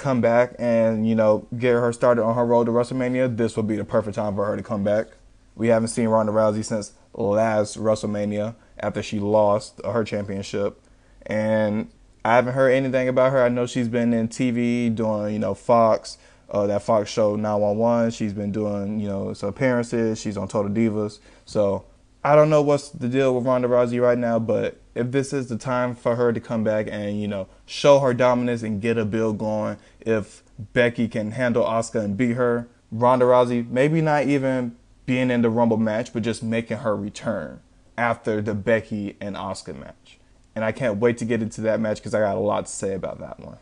come 0.00 0.20
back 0.20 0.54
and 0.58 1.08
you 1.08 1.14
know 1.14 1.46
get 1.56 1.72
her 1.72 1.92
started 1.92 2.22
on 2.24 2.34
her 2.34 2.44
road 2.44 2.64
to 2.64 2.72
WrestleMania, 2.72 3.36
this 3.36 3.56
would 3.56 3.68
be 3.68 3.76
the 3.76 3.84
perfect 3.84 4.16
time 4.16 4.34
for 4.34 4.46
her 4.46 4.56
to 4.56 4.62
come 4.62 4.82
back. 4.82 5.08
We 5.54 5.68
haven't 5.68 5.88
seen 5.88 6.08
Ronda 6.08 6.32
Rousey 6.32 6.64
since 6.64 6.92
last 7.12 7.78
WrestleMania 7.78 8.54
after 8.78 9.02
she 9.02 9.20
lost 9.20 9.80
her 9.84 10.04
championship. 10.04 10.80
And 11.26 11.90
I 12.24 12.36
haven't 12.36 12.54
heard 12.54 12.70
anything 12.70 13.08
about 13.08 13.32
her. 13.32 13.44
I 13.44 13.48
know 13.48 13.66
she's 13.66 13.88
been 13.88 14.12
in 14.12 14.28
TV 14.28 14.94
doing, 14.94 15.34
you 15.34 15.38
know, 15.38 15.54
Fox, 15.54 16.18
uh, 16.50 16.66
that 16.66 16.82
Fox 16.82 17.10
show 17.10 17.36
911. 17.36 18.12
She's 18.12 18.32
been 18.32 18.52
doing, 18.52 19.00
you 19.00 19.08
know, 19.08 19.32
some 19.34 19.50
appearances. 19.50 20.20
She's 20.20 20.36
on 20.36 20.48
Total 20.48 20.70
Divas. 20.70 21.18
So 21.44 21.84
I 22.22 22.34
don't 22.34 22.50
know 22.50 22.60
what's 22.60 22.90
the 22.90 23.08
deal 23.08 23.34
with 23.34 23.46
Ronda 23.46 23.68
Rousey 23.68 24.00
right 24.00 24.18
now, 24.18 24.38
but 24.38 24.78
if 24.94 25.10
this 25.10 25.32
is 25.32 25.48
the 25.48 25.56
time 25.56 25.94
for 25.94 26.16
her 26.16 26.32
to 26.32 26.40
come 26.40 26.62
back 26.62 26.86
and, 26.90 27.20
you 27.20 27.26
know, 27.26 27.48
show 27.64 28.00
her 28.00 28.12
dominance 28.12 28.62
and 28.62 28.80
get 28.80 28.98
a 28.98 29.06
build 29.06 29.38
going, 29.38 29.78
if 30.00 30.42
Becky 30.74 31.08
can 31.08 31.30
handle 31.32 31.64
Asuka 31.64 32.04
and 32.04 32.16
beat 32.16 32.34
her, 32.34 32.68
Ronda 32.92 33.24
Rousey, 33.24 33.68
maybe 33.68 34.02
not 34.02 34.24
even 34.24 34.76
being 35.06 35.30
in 35.30 35.42
the 35.42 35.50
Rumble 35.50 35.78
match, 35.78 36.12
but 36.12 36.22
just 36.22 36.42
making 36.42 36.78
her 36.78 36.94
return 36.94 37.60
after 37.96 38.42
the 38.42 38.54
Becky 38.54 39.16
and 39.20 39.34
Asuka 39.34 39.78
match. 39.78 40.18
And 40.54 40.64
I 40.64 40.72
can't 40.72 40.98
wait 40.98 41.16
to 41.18 41.24
get 41.24 41.40
into 41.40 41.62
that 41.62 41.80
match 41.80 41.98
because 41.98 42.14
I 42.14 42.20
got 42.20 42.36
a 42.36 42.40
lot 42.40 42.66
to 42.66 42.72
say 42.72 42.94
about 42.94 43.18
that 43.20 43.40
one. 43.40 43.58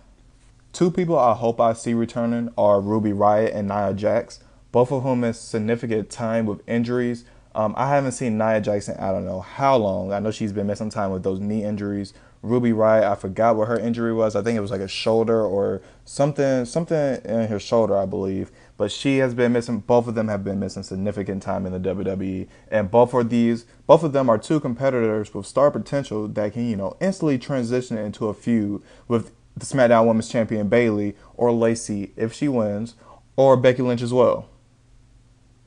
Two 0.73 0.91
people 0.91 1.19
I 1.19 1.35
hope 1.35 1.61
I 1.61 1.75
see 1.75 1.95
returning 1.95 2.51
are 2.59 2.81
Ruby 2.81 3.13
Riott 3.13 3.55
and 3.55 3.69
Nia 3.69 3.95
Jax, 3.95 4.41
both 4.73 4.91
of 4.91 5.03
whom 5.03 5.21
miss 5.21 5.41
significant 5.41 6.11
time 6.11 6.45
with 6.47 6.67
injuries. 6.69 7.25
Um, 7.59 7.75
I 7.77 7.89
haven't 7.89 8.13
seen 8.13 8.39
Nia 8.39 8.61
Jackson, 8.61 8.97
I 9.01 9.11
don't 9.11 9.25
know 9.25 9.41
how 9.41 9.75
long. 9.75 10.13
I 10.13 10.21
know 10.21 10.31
she's 10.31 10.53
been 10.53 10.69
missing 10.69 10.91
time 10.91 11.11
with 11.11 11.25
those 11.25 11.41
knee 11.41 11.65
injuries. 11.65 12.15
Ruby 12.41 12.71
Riott, 12.71 13.03
I 13.03 13.17
forgot 13.17 13.57
what 13.57 13.67
her 13.67 13.77
injury 13.77 14.13
was. 14.13 14.37
I 14.37 14.43
think 14.43 14.57
it 14.57 14.61
was 14.61 14.71
like 14.71 14.81
a 14.81 14.87
shoulder 14.87 15.45
or 15.45 15.83
something, 16.05 16.65
something 16.67 17.21
in 17.25 17.49
her 17.49 17.59
shoulder, 17.59 17.99
I 17.99 18.07
believe. 18.07 18.53
But 18.77 18.93
she 18.93 19.19
has 19.19 19.35
been 19.35 19.55
missing. 19.55 19.81
Both 19.81 20.07
of 20.07 20.15
them 20.15 20.29
have 20.29 20.45
been 20.45 20.61
missing 20.61 20.85
significant 20.85 21.43
time 21.43 21.67
in 21.67 21.73
the 21.73 21.81
WWE, 21.81 22.47
and 22.71 22.93
both 22.93 23.13
of 23.13 23.29
these, 23.29 23.67
both 23.89 24.05
of 24.05 24.13
them 24.13 24.31
are 24.31 24.39
two 24.39 24.61
competitors 24.61 25.35
with 25.35 25.45
star 25.45 25.73
potential 25.73 26.29
that 26.29 26.53
can, 26.53 26.65
you 26.65 26.77
know, 26.77 26.97
instantly 27.01 27.39
transition 27.39 27.99
into 27.99 28.29
a 28.29 28.35
feud 28.35 28.83
with 29.09 29.33
the 29.57 29.67
SmackDown 29.67 30.07
Women's 30.07 30.29
Champion 30.29 30.69
Bayley 30.69 31.17
or 31.35 31.51
Lacey 31.51 32.13
if 32.15 32.33
she 32.33 32.47
wins, 32.47 32.95
or 33.35 33.57
Becky 33.57 33.83
Lynch 33.83 34.01
as 34.03 34.13
well. 34.15 34.49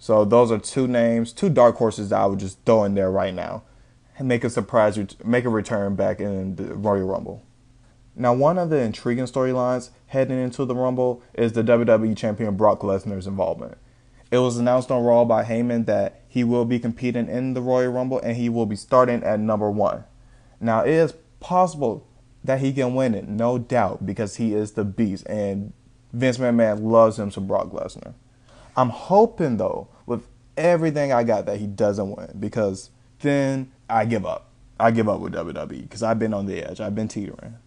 So 0.01 0.25
those 0.25 0.51
are 0.51 0.58
two 0.58 0.88
names, 0.88 1.31
two 1.31 1.48
dark 1.48 1.75
horses 1.75 2.10
that 2.10 2.20
I 2.20 2.25
would 2.25 2.39
just 2.39 2.58
throw 2.65 2.86
in 2.86 2.96
there 2.96 3.12
right 3.12 3.36
now 3.36 3.62
and 4.17 4.27
make 4.27 4.43
a 4.43 4.50
surprise, 4.50 4.98
make 5.24 5.46
a 5.46 5.50
return 5.50 5.96
back 5.96 6.20
in 6.20 6.55
the 6.55 6.74
Royal 6.74 7.05
Rumble. 7.05 7.43
Now, 8.15 8.34
one 8.34 8.58
of 8.58 8.72
the 8.72 8.77
intriguing 8.77 9.25
storylines 9.25 9.91
heading 10.08 10.41
into 10.41 10.65
the 10.65 10.74
Rumble 10.74 11.22
is 11.36 11.53
the 11.53 11.62
WWE 11.62 12.17
Champion 12.17 12.58
Brock 12.58 12.79
Lesnar's 12.79 13.27
involvement. 13.27 13.77
It 14.31 14.39
was 14.39 14.58
announced 14.58 14.89
on 14.89 15.03
Raw 15.03 15.24
by 15.24 15.43
Heyman 15.43 15.86
that 15.86 16.24
he 16.27 16.43
will 16.43 16.65
be 16.65 16.79
competing 16.79 17.27
in 17.27 17.53
the 17.53 17.62
Royal 17.62 17.91
Rumble 17.91 18.17
and 18.22 18.36
he 18.36 18.50
will 18.50 18.65
be 18.65 18.75
starting 18.75 19.22
at 19.22 19.39
number 19.39 19.70
one. 19.70 20.05
Now, 20.60 20.81
it 20.81 20.89
is 20.89 21.13
possible 21.39 22.08
that 22.43 22.60
he 22.60 22.74
can 22.74 22.96
win 22.96 23.13
it, 23.13 23.27
no 23.27 23.60
doubt, 23.60 24.03
because 24.03 24.38
he 24.38 24.55
is 24.55 24.72
the 24.72 24.84
beast 24.84 25.27
and 25.27 25.74
Vince 26.12 26.39
McMahon 26.39 26.81
loves 26.81 27.20
him 27.20 27.29
some 27.29 27.46
Brock 27.46 27.67
Lesnar. 27.67 28.15
I'm 28.75 28.89
hoping, 28.89 29.58
though, 29.58 29.89
everything 30.62 31.12
I 31.12 31.24
got, 31.24 31.46
that 31.46 31.58
he 31.58 31.68
doesn't 31.68 32.15
win 32.15 32.32
because 32.39 32.89
then 33.22 33.72
I 33.89 34.06
give 34.06 34.25
up. 34.25 34.48
I 34.80 34.91
give 34.91 35.08
up 35.08 35.20
with 35.20 35.34
WWE 35.34 35.84
because 35.84 36.01
I've 36.01 36.20
been 36.20 36.34
on 36.34 36.46
the 36.48 36.63
edge. 36.63 36.82
I've 36.82 36.96
been 36.96 37.08
teetering. 37.08 37.58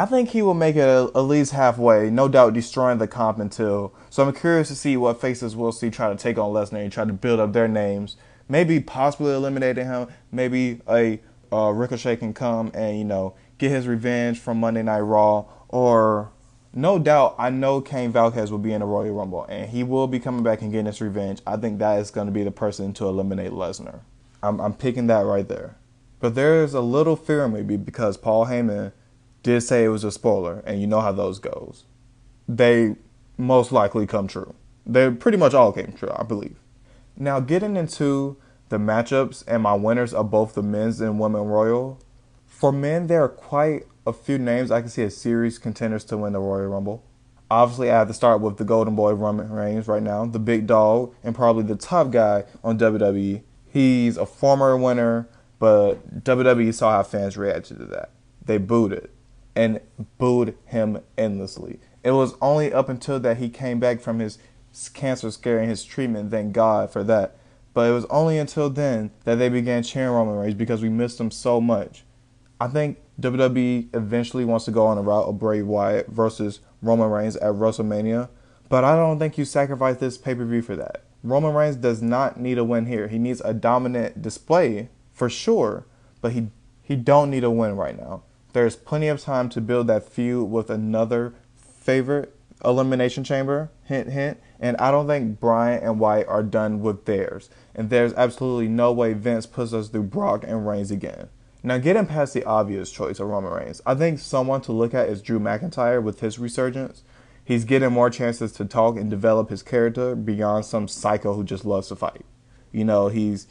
I 0.00 0.06
think 0.06 0.30
he 0.30 0.40
will 0.40 0.54
make 0.54 0.76
it 0.76 0.88
at 0.88 1.20
least 1.20 1.52
halfway, 1.52 2.08
no 2.08 2.26
doubt 2.26 2.54
destroying 2.54 2.96
the 2.96 3.06
comp 3.06 3.38
until. 3.38 3.94
So 4.08 4.26
I'm 4.26 4.32
curious 4.32 4.68
to 4.68 4.74
see 4.74 4.96
what 4.96 5.20
faces 5.20 5.54
we'll 5.54 5.72
see 5.72 5.90
try 5.90 6.08
to 6.08 6.16
take 6.16 6.38
on 6.38 6.52
Lesnar 6.52 6.82
and 6.82 6.90
try 6.90 7.04
to 7.04 7.12
build 7.12 7.38
up 7.38 7.52
their 7.52 7.68
names. 7.68 8.16
Maybe 8.48 8.80
possibly 8.80 9.34
eliminating 9.34 9.84
him. 9.84 10.08
Maybe 10.32 10.80
a 10.88 11.20
uh, 11.52 11.70
Ricochet 11.70 12.16
can 12.16 12.32
come 12.32 12.70
and 12.74 12.98
you 12.98 13.04
know 13.04 13.34
get 13.58 13.70
his 13.70 13.86
revenge 13.86 14.38
from 14.38 14.58
Monday 14.58 14.82
Night 14.82 15.00
Raw, 15.00 15.44
or 15.68 16.32
no 16.72 16.98
doubt, 16.98 17.34
I 17.38 17.50
know 17.50 17.80
Cain 17.80 18.12
Velasquez 18.12 18.50
will 18.50 18.58
be 18.58 18.72
in 18.72 18.80
the 18.80 18.86
Royal 18.86 19.14
Rumble, 19.14 19.44
and 19.48 19.68
he 19.70 19.82
will 19.82 20.06
be 20.06 20.20
coming 20.20 20.44
back 20.44 20.62
and 20.62 20.70
getting 20.70 20.86
his 20.86 21.00
revenge. 21.00 21.40
I 21.46 21.56
think 21.56 21.78
that 21.78 21.98
is 21.98 22.10
going 22.10 22.26
to 22.26 22.32
be 22.32 22.44
the 22.44 22.50
person 22.50 22.92
to 22.94 23.08
eliminate 23.08 23.50
Lesnar. 23.50 24.00
I'm, 24.42 24.60
I'm 24.60 24.74
picking 24.74 25.08
that 25.08 25.26
right 25.26 25.48
there. 25.48 25.76
But 26.20 26.34
there's 26.34 26.74
a 26.74 26.80
little 26.80 27.16
fear 27.16 27.44
in 27.44 27.52
me 27.52 27.76
because 27.76 28.16
Paul 28.16 28.46
Heyman 28.46 28.92
did 29.42 29.62
say 29.62 29.84
it 29.84 29.88
was 29.88 30.04
a 30.04 30.12
spoiler, 30.12 30.62
and 30.64 30.80
you 30.80 30.86
know 30.86 31.00
how 31.00 31.12
those 31.12 31.38
goes. 31.38 31.84
They 32.48 32.94
most 33.36 33.72
likely 33.72 34.06
come 34.06 34.28
true. 34.28 34.54
They 34.86 35.10
pretty 35.10 35.38
much 35.38 35.54
all 35.54 35.72
came 35.72 35.92
true, 35.92 36.12
I 36.14 36.22
believe. 36.22 36.56
Now, 37.16 37.40
getting 37.40 37.76
into 37.76 38.36
the 38.68 38.78
matchups 38.78 39.44
and 39.48 39.62
my 39.62 39.74
winners 39.74 40.14
of 40.14 40.30
both 40.30 40.54
the 40.54 40.62
men's 40.62 41.00
and 41.00 41.18
women 41.18 41.42
Royal, 41.42 42.00
for 42.46 42.70
men, 42.70 43.08
there 43.08 43.24
are 43.24 43.28
quite 43.28 43.84
a 44.06 44.12
few 44.12 44.38
names 44.38 44.70
I 44.70 44.80
can 44.80 44.90
see 44.90 45.02
as 45.02 45.16
serious 45.16 45.58
contenders 45.58 46.04
to 46.04 46.16
win 46.16 46.32
the 46.32 46.40
Royal 46.40 46.68
Rumble. 46.68 47.04
Obviously, 47.50 47.90
I 47.90 47.98
have 47.98 48.08
to 48.08 48.14
start 48.14 48.40
with 48.40 48.58
the 48.58 48.64
Golden 48.64 48.94
Boy 48.94 49.12
Roman 49.12 49.50
Reigns 49.50 49.88
right 49.88 50.02
now, 50.02 50.24
the 50.24 50.38
big 50.38 50.66
dog, 50.66 51.14
and 51.22 51.34
probably 51.34 51.64
the 51.64 51.76
top 51.76 52.10
guy 52.10 52.44
on 52.62 52.78
WWE. 52.78 53.42
He's 53.66 54.16
a 54.16 54.26
former 54.26 54.76
winner, 54.76 55.28
but 55.58 56.24
WWE 56.24 56.72
saw 56.72 56.92
how 56.92 57.02
fans 57.02 57.36
reacted 57.36 57.78
to 57.78 57.86
that. 57.86 58.10
They 58.44 58.58
booed 58.58 58.92
it 58.92 59.12
and 59.54 59.80
booed 60.18 60.56
him 60.64 61.00
endlessly. 61.18 61.80
It 62.02 62.12
was 62.12 62.34
only 62.40 62.72
up 62.72 62.88
until 62.88 63.20
that 63.20 63.38
he 63.38 63.48
came 63.48 63.80
back 63.80 64.00
from 64.00 64.20
his 64.20 64.38
cancer 64.94 65.30
scare 65.30 65.58
and 65.58 65.68
his 65.68 65.84
treatment, 65.84 66.30
thank 66.30 66.52
God 66.52 66.90
for 66.90 67.02
that. 67.04 67.36
But 67.74 67.90
it 67.90 67.92
was 67.92 68.04
only 68.06 68.38
until 68.38 68.70
then 68.70 69.10
that 69.24 69.36
they 69.36 69.48
began 69.48 69.82
cheering 69.82 70.12
Roman 70.12 70.36
Reigns 70.36 70.54
because 70.54 70.82
we 70.82 70.88
missed 70.88 71.20
him 71.20 71.30
so 71.30 71.60
much. 71.60 72.04
I 72.60 72.68
think 72.68 72.98
WWE 73.20 73.94
eventually 73.94 74.44
wants 74.44 74.66
to 74.66 74.70
go 74.70 74.86
on 74.86 74.96
the 74.96 75.02
route 75.02 75.26
of 75.26 75.38
Bray 75.38 75.62
Wyatt 75.62 76.08
versus 76.08 76.60
Roman 76.82 77.10
Reigns 77.10 77.36
at 77.36 77.54
WrestleMania, 77.54 78.28
but 78.68 78.84
I 78.84 78.94
don't 78.94 79.18
think 79.18 79.38
you 79.38 79.44
sacrifice 79.44 79.96
this 79.96 80.18
pay 80.18 80.34
per 80.34 80.44
view 80.44 80.62
for 80.62 80.76
that. 80.76 81.04
Roman 81.22 81.54
Reigns 81.54 81.76
does 81.76 82.02
not 82.02 82.38
need 82.38 82.58
a 82.58 82.64
win 82.64 82.86
here. 82.86 83.08
He 83.08 83.18
needs 83.18 83.40
a 83.42 83.54
dominant 83.54 84.22
display 84.22 84.88
for 85.12 85.28
sure, 85.28 85.86
but 86.20 86.32
he 86.32 86.48
he 86.82 86.96
don't 86.96 87.30
need 87.30 87.44
a 87.44 87.50
win 87.50 87.76
right 87.76 87.98
now. 87.98 88.22
There's 88.52 88.76
plenty 88.76 89.08
of 89.08 89.20
time 89.20 89.48
to 89.50 89.60
build 89.60 89.86
that 89.86 90.08
feud 90.08 90.50
with 90.50 90.70
another 90.70 91.34
favorite 91.56 92.34
elimination 92.64 93.24
chamber. 93.24 93.70
Hint 93.84 94.08
hint. 94.10 94.40
And 94.58 94.76
I 94.76 94.90
don't 94.90 95.06
think 95.06 95.40
Bryan 95.40 95.82
and 95.82 96.00
Wyatt 96.00 96.28
are 96.28 96.42
done 96.42 96.80
with 96.80 97.04
theirs. 97.04 97.48
And 97.74 97.90
there's 97.90 98.12
absolutely 98.14 98.68
no 98.68 98.92
way 98.92 99.12
Vince 99.14 99.46
puts 99.46 99.72
us 99.72 99.88
through 99.88 100.04
Brock 100.04 100.44
and 100.46 100.66
Reigns 100.66 100.90
again. 100.90 101.28
Now, 101.62 101.76
getting 101.78 102.06
past 102.06 102.32
the 102.32 102.44
obvious 102.44 102.90
choice 102.90 103.20
of 103.20 103.28
Roman 103.28 103.52
Reigns, 103.52 103.82
I 103.84 103.94
think 103.94 104.18
someone 104.18 104.62
to 104.62 104.72
look 104.72 104.94
at 104.94 105.08
is 105.08 105.20
Drew 105.20 105.38
McIntyre 105.38 106.02
with 106.02 106.20
his 106.20 106.38
resurgence. 106.38 107.02
He's 107.44 107.64
getting 107.64 107.92
more 107.92 108.08
chances 108.08 108.52
to 108.52 108.64
talk 108.64 108.96
and 108.96 109.10
develop 109.10 109.50
his 109.50 109.62
character 109.62 110.14
beyond 110.14 110.64
some 110.64 110.88
psycho 110.88 111.34
who 111.34 111.44
just 111.44 111.64
loves 111.64 111.88
to 111.88 111.96
fight. 111.96 112.24
You 112.72 112.84
know, 112.84 113.08
he's 113.08 113.46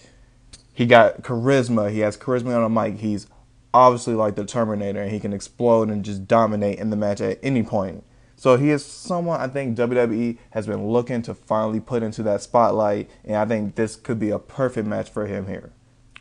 he 0.73 0.85
got 0.85 1.21
charisma. 1.21 1.91
He 1.91 1.99
has 1.99 2.17
charisma 2.17 2.55
on 2.55 2.63
a 2.63 2.69
mic. 2.69 3.01
He's 3.01 3.27
obviously 3.73 4.13
like 4.13 4.35
the 4.35 4.45
Terminator, 4.45 5.01
and 5.01 5.11
he 5.11 5.19
can 5.19 5.33
explode 5.33 5.89
and 5.89 6.03
just 6.03 6.27
dominate 6.27 6.79
in 6.79 6.89
the 6.89 6.95
match 6.95 7.21
at 7.21 7.37
any 7.43 7.63
point. 7.63 8.03
So 8.35 8.55
he 8.55 8.69
is 8.69 8.85
someone 8.85 9.41
I 9.41 9.47
think 9.47 9.77
WWE 9.77 10.37
has 10.51 10.65
been 10.65 10.87
looking 10.87 11.21
to 11.23 11.33
finally 11.33 11.81
put 11.81 12.01
into 12.01 12.23
that 12.23 12.41
spotlight, 12.41 13.09
and 13.25 13.35
I 13.35 13.45
think 13.45 13.75
this 13.75 13.97
could 13.97 14.17
be 14.17 14.29
a 14.29 14.39
perfect 14.39 14.87
match 14.87 15.09
for 15.09 15.27
him 15.27 15.47
here. 15.47 15.73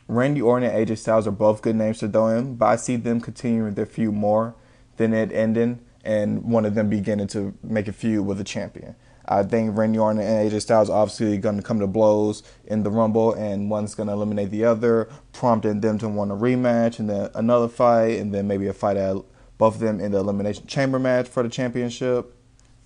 Randy 0.09 0.41
Orton 0.41 0.67
and 0.67 0.87
AJ 0.87 0.97
Styles 0.97 1.27
are 1.27 1.31
both 1.31 1.61
good 1.61 1.75
names 1.75 1.99
to 1.99 2.09
throw 2.09 2.29
in, 2.29 2.55
but 2.55 2.65
I 2.65 2.75
see 2.77 2.95
them 2.95 3.21
continuing 3.21 3.75
their 3.75 3.85
feud 3.85 4.15
more 4.15 4.55
than 4.97 5.13
it 5.13 5.31
ending 5.31 5.81
and 6.03 6.43
one 6.43 6.65
of 6.65 6.73
them 6.73 6.89
beginning 6.89 7.27
to 7.27 7.53
make 7.61 7.87
a 7.87 7.91
feud 7.91 8.25
with 8.25 8.41
a 8.41 8.43
champion. 8.43 8.95
I 9.27 9.43
think 9.43 9.77
Randy 9.77 9.99
Orton 9.99 10.19
and 10.19 10.51
AJ 10.51 10.63
Styles 10.63 10.89
are 10.89 10.99
obviously 10.99 11.37
going 11.37 11.57
to 11.57 11.61
come 11.61 11.79
to 11.79 11.85
blows 11.85 12.41
in 12.65 12.81
the 12.81 12.89
Rumble, 12.89 13.33
and 13.33 13.69
one's 13.69 13.93
going 13.93 14.07
to 14.07 14.13
eliminate 14.13 14.49
the 14.49 14.65
other, 14.65 15.07
prompting 15.31 15.81
them 15.81 15.99
to 15.99 16.09
want 16.09 16.31
a 16.31 16.35
rematch, 16.35 16.97
and 16.97 17.07
then 17.07 17.29
another 17.35 17.67
fight, 17.67 18.19
and 18.19 18.33
then 18.33 18.47
maybe 18.47 18.65
a 18.65 18.73
fight 18.73 18.97
at 18.97 19.15
both 19.59 19.75
of 19.75 19.79
them 19.79 19.99
in 19.99 20.11
the 20.11 20.17
Elimination 20.17 20.65
Chamber 20.65 20.97
match 20.97 21.27
for 21.27 21.43
the 21.43 21.49
championship. 21.49 22.35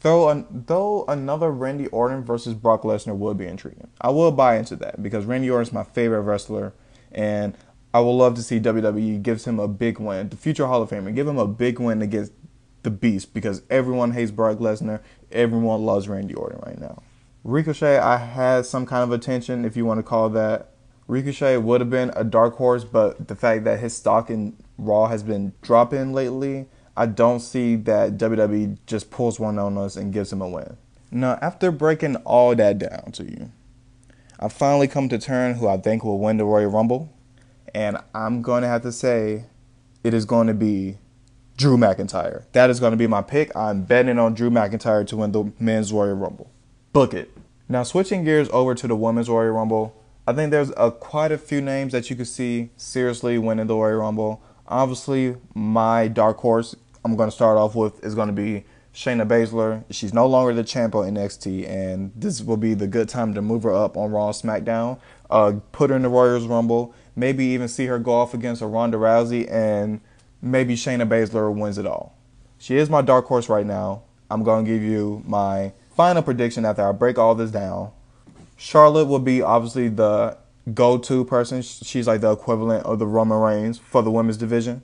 Though, 0.02 0.28
an, 0.28 0.46
though 0.52 1.06
another 1.08 1.50
Randy 1.50 1.88
Orton 1.88 2.26
versus 2.26 2.54
Brock 2.54 2.82
Lesnar 2.82 3.16
would 3.16 3.38
be 3.38 3.48
intriguing. 3.48 3.88
I 4.02 4.10
will 4.10 4.34
buy 4.34 4.58
into 4.58 4.76
that 4.78 5.02
because 5.02 5.24
Randy 5.24 5.50
Orton 5.50 5.68
is 5.68 5.72
my 5.72 5.86
favorite 5.86 6.24
wrestler 6.24 6.74
and 7.14 7.58
I 7.94 8.00
would 8.00 8.12
love 8.12 8.36
to 8.36 8.44
see 8.44 8.60
WWE 8.60 9.22
gives 9.22 9.46
him 9.46 9.60
a 9.60 9.68
big 9.68 10.00
win, 10.00 10.30
the 10.30 10.36
future 10.36 10.66
Hall 10.68 10.82
of 10.82 10.90
Famer, 10.90 11.14
give 11.14 11.28
him 11.28 11.38
a 11.38 11.48
big 11.48 11.80
win 11.80 12.02
against 12.02 12.32
the 12.82 12.90
Beast 12.90 13.34
because 13.34 13.62
everyone 13.70 14.12
hates 14.12 14.32
Brock 14.32 14.58
Lesnar, 14.58 15.02
everyone 15.32 15.86
loves 15.86 16.08
Randy 16.08 16.34
Orton 16.34 16.60
right 16.66 16.80
now. 16.80 17.04
Ricochet, 17.44 17.98
I 17.98 18.18
had 18.18 18.66
some 18.66 18.86
kind 18.86 19.04
of 19.04 19.12
attention, 19.12 19.66
if 19.66 19.76
you 19.76 19.86
want 19.86 20.00
to 20.00 20.04
call 20.04 20.30
that. 20.30 20.72
Ricochet 21.08 21.58
would 21.58 21.82
have 21.82 21.90
been 21.90 22.12
a 22.16 22.24
dark 22.24 22.56
horse, 22.56 22.86
but 22.86 23.28
the 23.28 23.36
fact 23.36 23.66
that 23.66 23.80
his 23.80 23.96
stock 23.96 24.30
in 24.30 24.56
Raw 24.78 25.08
has 25.08 25.22
been 25.22 25.54
dropping 25.62 26.14
lately, 26.14 26.68
I 26.96 27.08
don't 27.08 27.42
see 27.42 27.76
that 27.76 28.18
WWE 28.18 28.78
just 28.88 29.12
pulls 29.12 29.40
one 29.40 29.60
on 29.60 29.78
us 29.78 29.98
and 29.98 30.14
gives 30.14 30.32
him 30.32 30.42
a 30.42 30.48
win. 30.48 30.78
Now, 31.12 31.38
after 31.42 31.72
breaking 31.72 32.16
all 32.18 32.56
that 32.56 32.80
down 32.80 33.12
to 33.14 33.24
you, 33.24 33.52
I 34.40 34.48
finally 34.50 34.88
come 34.88 35.10
to 35.10 35.18
turn 35.18 35.56
who 35.56 35.68
I 35.68 35.78
think 35.78 36.04
will 36.04 36.20
win 36.20 36.38
the 36.38 36.46
Royal 36.46 36.70
Rumble, 36.70 37.14
and 37.74 37.98
I'm 38.14 38.42
going 38.42 38.62
to 38.62 38.68
have 38.68 38.82
to 38.84 38.92
say 38.92 39.46
it 40.04 40.14
is 40.14 40.26
going 40.26 40.48
to 40.48 40.54
be 40.54 40.98
Drew 41.58 41.78
McIntyre. 41.78 42.44
That 42.52 42.70
is 42.70 42.80
going 42.80 42.92
to 42.92 42.98
be 42.98 43.08
my 43.08 43.22
pick. 43.22 43.56
I'm 43.56 43.84
betting 43.84 44.20
on 44.20 44.34
Drew 44.34 44.50
McIntyre 44.50 45.06
to 45.08 45.18
win 45.18 45.32
the 45.32 45.52
Men's 45.60 45.94
Royal 45.94 46.16
Rumble. 46.16 46.50
Book 46.92 47.14
it. 47.14 47.32
Now, 47.70 47.84
switching 47.84 48.24
gears 48.24 48.50
over 48.52 48.76
to 48.76 48.88
the 48.88 48.96
Women's 48.96 49.30
Royal 49.30 49.52
Rumble, 49.52 49.96
I 50.28 50.34
think 50.34 50.52
there's 50.52 50.72
a, 50.78 50.92
quite 50.92 51.32
a 51.32 51.38
few 51.38 51.62
names 51.62 51.94
that 51.94 52.10
you 52.10 52.16
could 52.16 52.28
see 52.28 52.70
seriously 52.76 53.38
winning 53.38 53.68
the 53.68 53.76
Royal 53.76 54.00
Rumble. 54.00 54.42
Obviously, 54.68 55.36
my 55.54 56.08
dark 56.08 56.38
horse 56.38 56.76
I'm 57.06 57.16
going 57.16 57.30
to 57.30 57.36
start 57.36 57.58
off 57.58 57.76
with 57.76 58.04
is 58.04 58.16
going 58.16 58.28
to 58.28 58.34
be 58.34 58.66
Shayna 58.94 59.28
Baszler. 59.28 59.84
She's 59.90 60.14
no 60.14 60.28
longer 60.28 60.54
the 60.54 60.64
champ 60.64 60.94
on 60.96 61.16
NXT, 61.16 61.68
and 61.68 62.12
this 62.16 62.42
will 62.42 62.58
be 62.58 62.74
the 62.74 62.88
good 62.88 63.10
time 63.10 63.34
to 63.34 63.42
move 63.42 63.64
her 63.64 63.74
up 63.74 63.98
on 63.98 64.12
Raw 64.12 64.32
SmackDown, 64.32 65.00
uh, 65.30 65.54
put 65.72 65.90
her 65.90 65.96
in 65.96 66.04
the 66.04 66.10
Royals 66.10 66.46
Rumble, 66.46 66.94
maybe 67.16 67.46
even 67.46 67.68
see 67.68 67.88
her 67.88 67.98
go 67.98 68.14
off 68.14 68.34
against 68.34 68.62
a 68.62 68.68
Ronda 68.68 68.98
Rousey, 68.98 69.52
and 69.52 70.00
maybe 70.42 70.76
Shayna 70.76 71.08
Baszler 71.08 71.54
wins 71.54 71.78
it 71.78 71.88
all. 71.88 72.16
She 72.60 72.78
is 72.78 72.90
my 72.90 73.02
dark 73.02 73.26
horse 73.26 73.50
right 73.50 73.66
now. 73.66 74.04
I'm 74.30 74.44
going 74.44 74.66
to 74.66 74.72
give 74.72 74.84
you 74.84 75.24
my 75.26 75.74
final 75.96 76.22
prediction 76.22 76.64
after 76.66 76.88
I 76.88 76.92
break 76.92 77.18
all 77.18 77.36
this 77.36 77.52
down. 77.52 77.92
Charlotte 78.58 79.06
will 79.06 79.20
be 79.20 79.42
obviously 79.42 79.90
the 79.90 80.38
go 80.74 80.98
to 80.98 81.26
person. 81.26 81.62
She's 81.62 82.08
like 82.08 82.22
the 82.22 82.32
equivalent 82.32 82.86
of 82.86 83.00
the 83.00 83.06
Roman 83.08 83.40
Reigns 83.40 83.80
for 83.80 84.02
the 84.02 84.12
women's 84.12 84.38
division. 84.38 84.82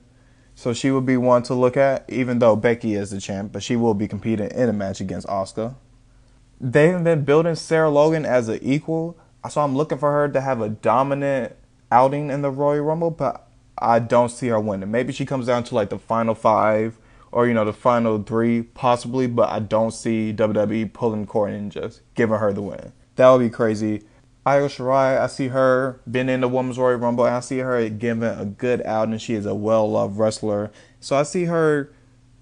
So 0.60 0.74
she 0.74 0.90
would 0.90 1.06
be 1.06 1.16
one 1.16 1.42
to 1.44 1.54
look 1.54 1.78
at, 1.78 2.04
even 2.06 2.38
though 2.38 2.54
Becky 2.54 2.94
is 2.94 3.08
the 3.08 3.18
champ, 3.18 3.50
but 3.50 3.62
she 3.62 3.76
will 3.76 3.94
be 3.94 4.06
competing 4.06 4.50
in 4.50 4.68
a 4.68 4.74
match 4.74 5.00
against 5.00 5.26
Asuka. 5.26 5.74
They've 6.60 7.02
been 7.02 7.24
building 7.24 7.54
Sarah 7.54 7.88
Logan 7.88 8.26
as 8.26 8.50
an 8.50 8.58
equal, 8.60 9.16
so 9.48 9.62
I'm 9.62 9.74
looking 9.74 9.96
for 9.96 10.12
her 10.12 10.28
to 10.28 10.38
have 10.38 10.60
a 10.60 10.68
dominant 10.68 11.56
outing 11.90 12.28
in 12.28 12.42
the 12.42 12.50
Royal 12.50 12.82
Rumble, 12.84 13.10
but 13.10 13.48
I 13.78 14.00
don't 14.00 14.28
see 14.28 14.48
her 14.48 14.60
winning. 14.60 14.90
Maybe 14.90 15.14
she 15.14 15.24
comes 15.24 15.46
down 15.46 15.64
to 15.64 15.74
like 15.74 15.88
the 15.88 15.98
final 15.98 16.34
five 16.34 16.98
or 17.32 17.46
you 17.46 17.54
know 17.54 17.64
the 17.64 17.72
final 17.72 18.22
three 18.22 18.60
possibly, 18.60 19.26
but 19.26 19.48
I 19.48 19.60
don't 19.60 19.92
see 19.92 20.34
WWE 20.34 20.92
pulling 20.92 21.26
Courtney 21.26 21.56
and 21.56 21.72
just 21.72 22.02
giving 22.14 22.36
her 22.36 22.52
the 22.52 22.60
win. 22.60 22.92
That 23.16 23.30
would 23.30 23.38
be 23.38 23.48
crazy. 23.48 24.02
Io 24.46 24.68
Shirai, 24.68 25.20
I 25.20 25.26
see 25.26 25.48
her 25.48 26.00
been 26.10 26.30
in 26.30 26.40
the 26.40 26.48
Women's 26.48 26.78
Royal 26.78 26.96
Rumble. 26.96 27.24
I 27.24 27.40
see 27.40 27.58
her 27.58 27.88
giving 27.90 28.22
a 28.22 28.46
good 28.46 28.80
outing. 28.86 29.18
She 29.18 29.34
is 29.34 29.44
a 29.44 29.54
well-loved 29.54 30.18
wrestler. 30.18 30.70
So 30.98 31.16
I 31.16 31.24
see 31.24 31.44
her 31.44 31.92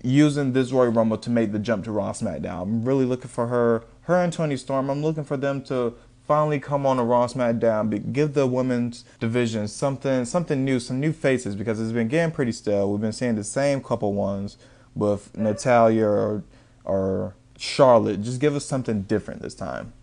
using 0.02 0.52
this 0.52 0.70
Royal 0.70 0.92
Rumble 0.92 1.18
to 1.18 1.30
make 1.30 1.50
the 1.50 1.58
jump 1.58 1.84
to 1.84 1.90
Raw 1.90 2.12
SmackDown. 2.12 2.62
I'm 2.62 2.84
really 2.84 3.04
looking 3.04 3.28
for 3.28 3.48
her, 3.48 3.84
her 4.02 4.16
and 4.16 4.32
Toni 4.32 4.56
Storm. 4.56 4.90
I'm 4.90 5.02
looking 5.02 5.24
for 5.24 5.36
them 5.36 5.60
to 5.64 5.94
finally 6.24 6.60
come 6.60 6.86
on 6.86 7.00
a 7.00 7.04
Raw 7.04 7.26
SmackDown, 7.26 8.12
give 8.12 8.34
the 8.34 8.46
women's 8.46 9.04
division 9.18 9.66
something, 9.66 10.24
something 10.24 10.64
new, 10.64 10.78
some 10.78 11.00
new 11.00 11.12
faces 11.12 11.56
because 11.56 11.80
it's 11.80 11.90
been 11.90 12.06
getting 12.06 12.32
pretty 12.32 12.52
stale. 12.52 12.92
We've 12.92 13.00
been 13.00 13.12
seeing 13.12 13.34
the 13.34 13.42
same 13.42 13.82
couple 13.82 14.12
ones 14.12 14.56
with 14.94 15.36
Natalya 15.36 16.06
or, 16.06 16.44
or 16.84 17.34
Charlotte. 17.56 18.22
Just 18.22 18.40
give 18.40 18.54
us 18.54 18.64
something 18.64 19.02
different 19.02 19.42
this 19.42 19.54
time. 19.54 19.94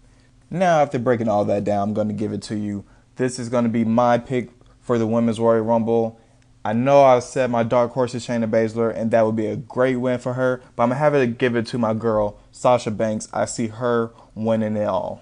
Now, 0.50 0.82
after 0.82 1.00
breaking 1.00 1.28
all 1.28 1.46
that 1.46 1.64
down, 1.64 1.90
I'm 1.90 1.94
going 1.94 2.08
to 2.08 2.14
give 2.14 2.32
it 2.32 2.42
to 2.44 2.56
you. 2.56 2.86
This 3.16 3.40
is 3.40 3.50
going 3.50 3.64
to 3.64 3.70
be 3.70 3.84
my 3.84 4.18
pick 4.18 4.50
for 4.80 4.98
the 4.98 5.08
Women's 5.08 5.40
Royal 5.40 5.62
Rumble. 5.62 6.20
I 6.64 6.74
know 6.74 7.04
I 7.04 7.20
said 7.20 7.52
my 7.52 7.64
dark 7.64 7.92
horse 7.92 8.16
is 8.16 8.26
Shayna 8.26 8.50
Baszler, 8.50 8.96
and 8.96 9.12
that 9.12 9.26
would 9.26 9.36
be 9.36 9.48
a 9.48 9.56
great 9.56 9.98
win 9.98 10.18
for 10.20 10.34
her, 10.34 10.64
but 10.76 10.84
I'm 10.84 10.90
going 10.90 10.98
to 10.98 11.04
have 11.04 11.14
to 11.14 11.28
give 11.28 11.56
it 11.56 11.68
to 11.68 11.78
my 11.78 11.94
girl, 11.94 12.40
Sasha 12.52 12.92
Banks. 12.92 13.28
I 13.32 13.46
see 13.46 13.68
her 13.68 14.12
winning 14.34 14.76
it 14.76 14.86
all. 14.86 15.22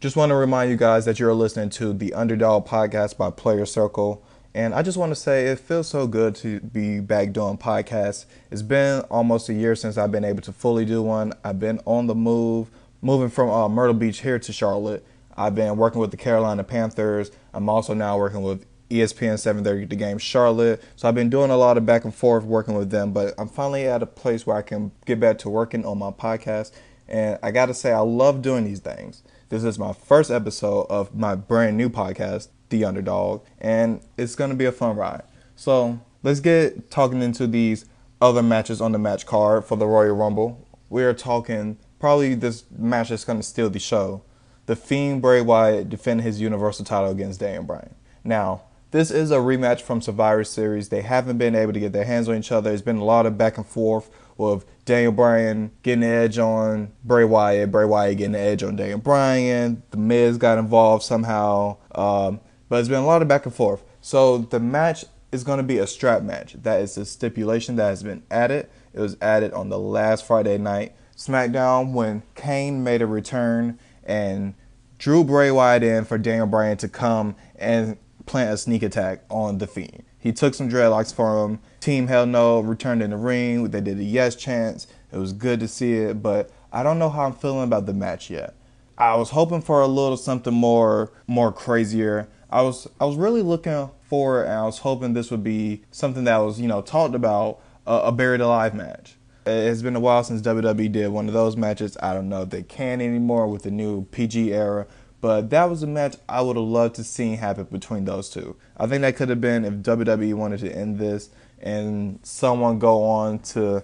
Just 0.00 0.16
want 0.16 0.30
to 0.30 0.34
remind 0.34 0.70
you 0.70 0.76
guys 0.76 1.04
that 1.04 1.18
you're 1.18 1.32
listening 1.32 1.70
to 1.70 1.92
the 1.92 2.12
Underdog 2.12 2.66
podcast 2.66 3.16
by 3.16 3.30
Playerz 3.30 3.68
Circle. 3.68 4.24
And 4.54 4.74
I 4.74 4.82
just 4.82 4.98
want 4.98 5.10
to 5.10 5.16
say 5.16 5.46
it 5.46 5.60
feels 5.60 5.88
so 5.88 6.06
good 6.06 6.34
to 6.36 6.60
be 6.60 7.00
back 7.00 7.32
doing 7.32 7.56
podcasts. 7.56 8.26
It's 8.50 8.60
been 8.60 9.00
almost 9.10 9.48
a 9.48 9.54
year 9.54 9.74
since 9.74 9.96
I've 9.96 10.12
been 10.12 10.24
able 10.24 10.42
to 10.42 10.52
fully 10.52 10.84
do 10.84 11.02
one. 11.02 11.32
I've 11.42 11.58
been 11.58 11.80
on 11.86 12.06
the 12.06 12.14
move, 12.14 12.68
moving 13.00 13.30
from 13.30 13.48
uh, 13.48 13.68
Myrtle 13.68 13.94
Beach 13.94 14.20
here 14.20 14.38
to 14.38 14.52
Charlotte. 14.52 15.06
I've 15.36 15.54
been 15.54 15.76
working 15.78 16.02
with 16.02 16.10
the 16.10 16.18
Carolina 16.18 16.64
Panthers. 16.64 17.30
I'm 17.54 17.70
also 17.70 17.94
now 17.94 18.18
working 18.18 18.42
with 18.42 18.66
ESPN 18.90 19.38
730 19.38 19.86
The 19.86 19.96
Game 19.96 20.18
Charlotte. 20.18 20.82
So 20.96 21.08
I've 21.08 21.14
been 21.14 21.30
doing 21.30 21.50
a 21.50 21.56
lot 21.56 21.78
of 21.78 21.86
back 21.86 22.04
and 22.04 22.14
forth 22.14 22.44
working 22.44 22.74
with 22.74 22.90
them, 22.90 23.12
but 23.12 23.32
I'm 23.38 23.48
finally 23.48 23.86
at 23.86 24.02
a 24.02 24.06
place 24.06 24.46
where 24.46 24.56
I 24.56 24.62
can 24.62 24.92
get 25.06 25.18
back 25.18 25.38
to 25.38 25.48
working 25.48 25.86
on 25.86 25.98
my 25.98 26.10
podcast. 26.10 26.72
And 27.08 27.38
I 27.42 27.52
got 27.52 27.66
to 27.66 27.74
say, 27.74 27.92
I 27.92 28.00
love 28.00 28.42
doing 28.42 28.64
these 28.64 28.80
things. 28.80 29.22
This 29.48 29.64
is 29.64 29.78
my 29.78 29.92
first 29.92 30.30
episode 30.30 30.86
of 30.88 31.14
my 31.14 31.34
brand 31.34 31.76
new 31.76 31.88
podcast, 31.88 32.48
The 32.72 32.84
Underdog, 32.84 33.44
and 33.60 34.00
it's 34.18 34.34
going 34.34 34.50
to 34.50 34.56
be 34.56 34.64
a 34.64 34.72
fun 34.72 34.96
ride. 34.96 35.22
So 35.54 36.00
let's 36.22 36.40
get 36.40 36.90
talking 36.90 37.22
into 37.22 37.46
these 37.46 37.84
other 38.20 38.42
matches 38.42 38.80
on 38.80 38.92
the 38.92 38.98
match 38.98 39.26
card 39.26 39.64
for 39.64 39.76
the 39.76 39.86
Royal 39.86 40.16
Rumble. 40.16 40.66
We 40.90 41.04
are 41.04 41.14
talking 41.14 41.78
probably 42.00 42.34
this 42.34 42.64
match 42.76 43.10
that's 43.10 43.24
going 43.24 43.38
to 43.38 43.44
steal 43.44 43.70
the 43.70 43.78
show. 43.78 44.24
The 44.66 44.76
Fiend 44.76 45.22
Bray 45.22 45.40
Wyatt 45.40 45.88
defending 45.88 46.24
his 46.24 46.40
Universal 46.40 46.84
title 46.84 47.10
against 47.10 47.40
Daniel 47.40 47.64
Bryan. 47.64 47.94
Now, 48.24 48.62
this 48.92 49.10
is 49.10 49.30
a 49.30 49.36
rematch 49.36 49.80
from 49.80 50.02
Survivor 50.02 50.44
Series. 50.44 50.90
They 50.90 51.02
haven't 51.02 51.38
been 51.38 51.54
able 51.54 51.72
to 51.72 51.80
get 51.80 51.92
their 51.92 52.04
hands 52.04 52.28
on 52.28 52.36
each 52.36 52.52
other. 52.52 52.70
There's 52.70 52.82
been 52.82 52.98
a 52.98 53.04
lot 53.04 53.24
of 53.26 53.38
back 53.38 53.56
and 53.56 53.66
forth 53.66 54.10
with 54.36 54.66
Daniel 54.84 55.12
Bryan 55.12 55.70
getting 55.82 56.00
the 56.00 56.08
edge 56.08 56.38
on 56.38 56.92
Bray 57.02 57.24
Wyatt, 57.24 57.70
Bray 57.70 57.86
Wyatt 57.86 58.18
getting 58.18 58.32
the 58.32 58.38
edge 58.38 58.62
on 58.62 58.76
Daniel 58.76 58.98
Bryan. 58.98 59.82
The 59.90 59.96
Miz 59.96 60.36
got 60.36 60.58
involved 60.58 61.04
somehow, 61.04 61.78
um, 61.94 62.40
but 62.72 62.80
it's 62.80 62.88
been 62.88 63.02
a 63.02 63.06
lot 63.06 63.20
of 63.20 63.28
back 63.28 63.44
and 63.44 63.54
forth. 63.54 63.84
So 64.00 64.38
the 64.38 64.58
match 64.58 65.04
is 65.30 65.44
going 65.44 65.58
to 65.58 65.62
be 65.62 65.76
a 65.76 65.86
strap 65.86 66.22
match. 66.22 66.54
That 66.54 66.80
is 66.80 66.94
the 66.94 67.04
stipulation 67.04 67.76
that 67.76 67.90
has 67.90 68.02
been 68.02 68.22
added. 68.30 68.66
It 68.94 69.00
was 69.00 69.14
added 69.20 69.52
on 69.52 69.68
the 69.68 69.78
last 69.78 70.24
Friday 70.24 70.56
night 70.56 70.94
SmackDown 71.14 71.92
when 71.92 72.22
Kane 72.34 72.82
made 72.82 73.02
a 73.02 73.06
return 73.06 73.78
and 74.04 74.54
drew 74.96 75.22
Bray 75.22 75.50
Wyatt 75.50 75.82
in 75.82 76.06
for 76.06 76.16
Daniel 76.16 76.46
Bryan 76.46 76.78
to 76.78 76.88
come 76.88 77.36
and 77.56 77.98
plant 78.24 78.54
a 78.54 78.56
sneak 78.56 78.82
attack 78.82 79.24
on 79.28 79.58
the 79.58 79.66
Fiend. 79.66 80.04
He 80.18 80.32
took 80.32 80.54
some 80.54 80.70
dreadlocks 80.70 81.12
for 81.12 81.44
him. 81.44 81.58
Team 81.80 82.06
Hell 82.06 82.24
No 82.24 82.60
returned 82.60 83.02
in 83.02 83.10
the 83.10 83.18
ring. 83.18 83.68
They 83.68 83.82
did 83.82 83.98
a 83.98 84.02
yes 84.02 84.34
chance. 84.34 84.86
It 85.12 85.18
was 85.18 85.34
good 85.34 85.60
to 85.60 85.68
see 85.68 85.92
it, 85.92 86.22
but 86.22 86.50
I 86.72 86.82
don't 86.82 86.98
know 86.98 87.10
how 87.10 87.26
I'm 87.26 87.34
feeling 87.34 87.64
about 87.64 87.84
the 87.84 87.92
match 87.92 88.30
yet. 88.30 88.54
I 88.96 89.16
was 89.16 89.30
hoping 89.30 89.60
for 89.60 89.80
a 89.80 89.86
little 89.86 90.16
something 90.16 90.54
more 90.54 91.12
more 91.26 91.52
crazier. 91.52 92.28
I 92.52 92.60
was 92.62 92.86
I 93.00 93.06
was 93.06 93.16
really 93.16 93.42
looking 93.42 93.90
for 94.02 94.44
and 94.44 94.52
I 94.52 94.64
was 94.64 94.78
hoping 94.78 95.14
this 95.14 95.30
would 95.30 95.42
be 95.42 95.82
something 95.90 96.24
that 96.24 96.36
was, 96.36 96.60
you 96.60 96.68
know, 96.68 96.82
talked 96.82 97.14
about 97.14 97.60
a 97.86 98.12
buried 98.12 98.42
alive 98.42 98.74
match. 98.74 99.16
It's 99.46 99.82
been 99.82 99.96
a 99.96 100.00
while 100.00 100.22
since 100.22 100.42
WWE 100.42 100.92
did 100.92 101.08
one 101.08 101.26
of 101.26 101.34
those 101.34 101.56
matches. 101.56 101.96
I 102.00 102.14
don't 102.14 102.28
know 102.28 102.42
if 102.42 102.50
they 102.50 102.62
can 102.62 103.00
anymore 103.00 103.48
with 103.48 103.62
the 103.62 103.70
new 103.70 104.04
PG 104.04 104.52
era, 104.52 104.86
but 105.20 105.50
that 105.50 105.68
was 105.70 105.82
a 105.82 105.86
match 105.86 106.16
I 106.28 106.42
would 106.42 106.56
have 106.56 106.64
loved 106.64 106.94
to 106.96 107.04
see 107.04 107.36
happen 107.36 107.64
between 107.64 108.04
those 108.04 108.28
two. 108.28 108.56
I 108.76 108.86
think 108.86 109.00
that 109.00 109.16
could 109.16 109.30
have 109.30 109.40
been 109.40 109.64
if 109.64 109.74
WWE 109.74 110.34
wanted 110.34 110.60
to 110.60 110.72
end 110.72 110.98
this 110.98 111.30
and 111.60 112.20
someone 112.22 112.78
go 112.78 113.02
on 113.02 113.38
to 113.40 113.82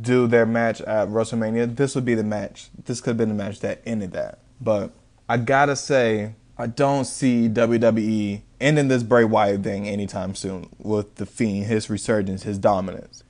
do 0.00 0.26
their 0.26 0.46
match 0.46 0.80
at 0.82 1.08
WrestleMania. 1.08 1.74
This 1.74 1.94
would 1.94 2.04
be 2.04 2.14
the 2.14 2.24
match. 2.24 2.68
This 2.84 3.00
could 3.00 3.10
have 3.10 3.16
been 3.16 3.30
the 3.30 3.34
match 3.34 3.60
that 3.60 3.80
ended 3.86 4.12
that. 4.12 4.40
But 4.60 4.92
I 5.28 5.38
gotta 5.38 5.74
say, 5.74 6.34
I 6.60 6.66
don't 6.66 7.04
see 7.04 7.48
WWE 7.48 8.42
ending 8.60 8.88
this 8.88 9.02
Bray 9.02 9.24
Wyatt 9.24 9.62
thing 9.62 9.88
anytime 9.88 10.34
soon 10.34 10.68
with 10.78 11.16
the 11.16 11.26
Fiend, 11.26 11.66
his 11.66 11.88
resurgence, 11.88 12.42
his 12.42 12.58
dominance. 12.58 13.24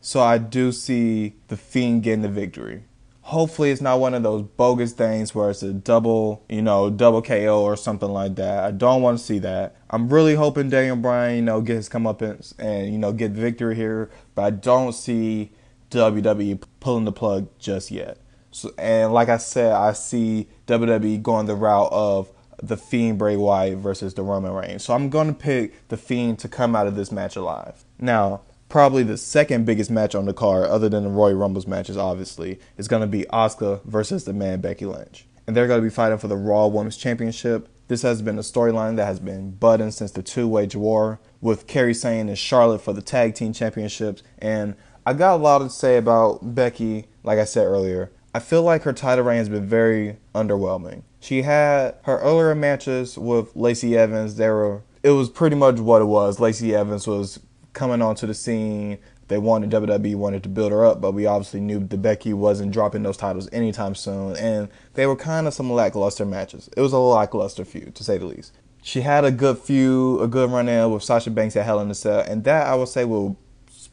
So 0.00 0.20
I 0.20 0.38
do 0.38 0.70
see 0.70 1.34
the 1.48 1.56
Fiend 1.56 2.02
getting 2.02 2.22
the 2.22 2.28
victory 2.28 2.84
hopefully 3.24 3.70
it's 3.70 3.80
not 3.80 3.98
one 3.98 4.12
of 4.12 4.22
those 4.22 4.42
bogus 4.42 4.92
things 4.92 5.34
where 5.34 5.48
it's 5.48 5.62
a 5.62 5.72
double, 5.72 6.44
you 6.46 6.60
know, 6.60 6.90
double 6.90 7.22
KO 7.22 7.62
or 7.62 7.74
something 7.74 8.10
like 8.10 8.34
that. 8.34 8.64
I 8.64 8.70
don't 8.70 9.00
want 9.00 9.18
to 9.18 9.24
see 9.24 9.38
that. 9.38 9.76
I'm 9.88 10.10
really 10.10 10.34
hoping 10.34 10.68
Daniel 10.68 10.96
Bryan, 10.96 11.36
you 11.36 11.42
know, 11.42 11.62
get 11.62 11.76
his 11.76 11.88
comeuppance 11.88 12.52
and, 12.58 12.92
you 12.92 12.98
know, 12.98 13.12
get 13.14 13.30
victory 13.32 13.76
here, 13.76 14.10
but 14.34 14.42
I 14.42 14.50
don't 14.50 14.92
see 14.92 15.52
WWE 15.90 16.62
pulling 16.80 17.06
the 17.06 17.12
plug 17.12 17.48
just 17.58 17.90
yet. 17.90 18.18
So, 18.50 18.72
and 18.76 19.14
like 19.14 19.30
I 19.30 19.38
said, 19.38 19.72
I 19.72 19.94
see 19.94 20.46
WWE 20.66 21.22
going 21.22 21.46
the 21.46 21.56
route 21.56 21.92
of 21.92 22.30
the 22.68 22.76
Fiend 22.76 23.18
Bray 23.18 23.36
Wyatt 23.36 23.78
versus 23.78 24.14
the 24.14 24.22
Roman 24.22 24.52
Reigns. 24.52 24.84
So 24.84 24.94
I'm 24.94 25.10
going 25.10 25.28
to 25.28 25.34
pick 25.34 25.88
the 25.88 25.96
Fiend 25.96 26.38
to 26.40 26.48
come 26.48 26.74
out 26.74 26.86
of 26.86 26.96
this 26.96 27.12
match 27.12 27.36
alive. 27.36 27.84
Now, 27.98 28.42
probably 28.68 29.02
the 29.02 29.18
second 29.18 29.66
biggest 29.66 29.90
match 29.90 30.14
on 30.14 30.24
the 30.24 30.32
card, 30.32 30.66
other 30.66 30.88
than 30.88 31.04
the 31.04 31.10
Royal 31.10 31.34
Rumbles 31.34 31.66
matches, 31.66 31.96
obviously, 31.96 32.58
is 32.76 32.88
going 32.88 33.02
to 33.02 33.06
be 33.06 33.24
Asuka 33.32 33.84
versus 33.84 34.24
the 34.24 34.32
man 34.32 34.60
Becky 34.60 34.86
Lynch. 34.86 35.26
And 35.46 35.54
they're 35.54 35.68
going 35.68 35.80
to 35.80 35.86
be 35.86 35.94
fighting 35.94 36.18
for 36.18 36.28
the 36.28 36.36
Raw 36.36 36.66
Women's 36.66 36.96
Championship. 36.96 37.68
This 37.88 38.02
has 38.02 38.22
been 38.22 38.38
a 38.38 38.42
storyline 38.42 38.96
that 38.96 39.04
has 39.04 39.20
been 39.20 39.50
budding 39.50 39.90
since 39.90 40.10
the 40.10 40.22
two 40.22 40.48
way 40.48 40.66
war 40.74 41.20
with 41.42 41.66
Kairi 41.66 41.94
Sane 41.94 42.28
and 42.30 42.38
Charlotte 42.38 42.80
for 42.80 42.94
the 42.94 43.02
tag 43.02 43.34
team 43.34 43.52
championships. 43.52 44.22
And 44.38 44.74
I 45.04 45.12
got 45.12 45.34
a 45.34 45.42
lot 45.42 45.58
to 45.58 45.68
say 45.68 45.98
about 45.98 46.54
Becky, 46.54 47.08
like 47.22 47.38
I 47.38 47.44
said 47.44 47.66
earlier. 47.66 48.10
I 48.34 48.40
feel 48.40 48.62
like 48.62 48.82
her 48.82 48.92
title 48.92 49.24
reign 49.24 49.38
has 49.38 49.50
been 49.50 49.66
very 49.66 50.16
underwhelming. 50.34 51.02
She 51.24 51.40
had 51.40 51.94
her 52.02 52.18
earlier 52.18 52.54
matches 52.54 53.16
with 53.16 53.56
Lacey 53.56 53.96
Evans. 53.96 54.36
There 54.36 54.54
were 54.54 54.82
it 55.02 55.08
was 55.08 55.30
pretty 55.30 55.56
much 55.56 55.80
what 55.80 56.02
it 56.02 56.04
was. 56.04 56.38
Lacey 56.38 56.74
Evans 56.74 57.06
was 57.06 57.40
coming 57.72 58.02
onto 58.02 58.26
the 58.26 58.34
scene. 58.34 58.98
They 59.28 59.38
wanted 59.38 59.70
WWE 59.70 60.16
wanted 60.16 60.42
to 60.42 60.50
build 60.50 60.70
her 60.70 60.84
up, 60.84 61.00
but 61.00 61.12
we 61.12 61.24
obviously 61.24 61.60
knew 61.60 61.78
that 61.78 62.02
Becky 62.02 62.34
wasn't 62.34 62.72
dropping 62.72 63.04
those 63.04 63.16
titles 63.16 63.48
anytime 63.52 63.94
soon, 63.94 64.36
and 64.36 64.68
they 64.92 65.06
were 65.06 65.16
kind 65.16 65.46
of 65.46 65.54
some 65.54 65.72
lackluster 65.72 66.26
matches. 66.26 66.68
It 66.76 66.82
was 66.82 66.92
a 66.92 66.98
lackluster 66.98 67.64
feud, 67.64 67.94
to 67.94 68.04
say 68.04 68.18
the 68.18 68.26
least. 68.26 68.52
She 68.82 69.00
had 69.00 69.24
a 69.24 69.30
good 69.30 69.56
feud, 69.56 70.20
a 70.20 70.26
good 70.26 70.50
run 70.50 70.68
in 70.68 70.90
with 70.90 71.04
Sasha 71.04 71.30
Banks 71.30 71.56
at 71.56 71.64
Hell 71.64 71.80
in 71.80 71.90
a 71.90 71.94
Cell, 71.94 72.20
and 72.20 72.44
that 72.44 72.66
I 72.66 72.74
would 72.74 72.88
say 72.88 73.06
was 73.06 73.34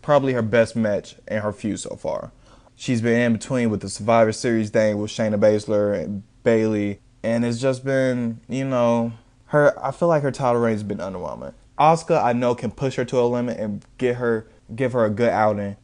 probably 0.01 0.33
her 0.33 0.41
best 0.41 0.75
match 0.75 1.15
in 1.29 1.41
her 1.41 1.53
feud 1.53 1.79
so 1.79 1.95
far. 1.95 2.33
She's 2.75 3.01
been 3.01 3.21
in 3.21 3.31
between 3.31 3.69
with 3.69 3.79
the 3.79 3.89
Survivor 3.89 4.33
Series 4.33 4.69
thing 4.69 4.97
with 4.97 5.11
Shayna 5.11 5.39
Baszler 5.39 5.97
and 5.97 6.23
Bayley, 6.43 6.99
and 7.23 7.45
it's 7.45 7.59
just 7.59 7.83
been, 7.83 8.39
you 8.47 8.65
know, 8.65 9.13
her. 9.47 9.73
I 9.83 9.91
feel 9.91 10.07
like 10.07 10.23
her 10.23 10.31
title 10.31 10.61
reign 10.61 10.73
has 10.73 10.83
been 10.83 10.99
underwhelming. 10.99 11.53
Asuka, 11.79 12.23
I 12.23 12.33
know, 12.33 12.53
can 12.53 12.71
push 12.71 12.95
her 12.95 13.05
to 13.05 13.19
a 13.19 13.23
limit 13.23 13.59
and 13.59 13.83
get 13.97 14.17
her 14.17 14.47
give 14.75 14.93
her 14.93 15.05
a 15.05 15.09
good 15.09 15.29
outing. 15.29 15.77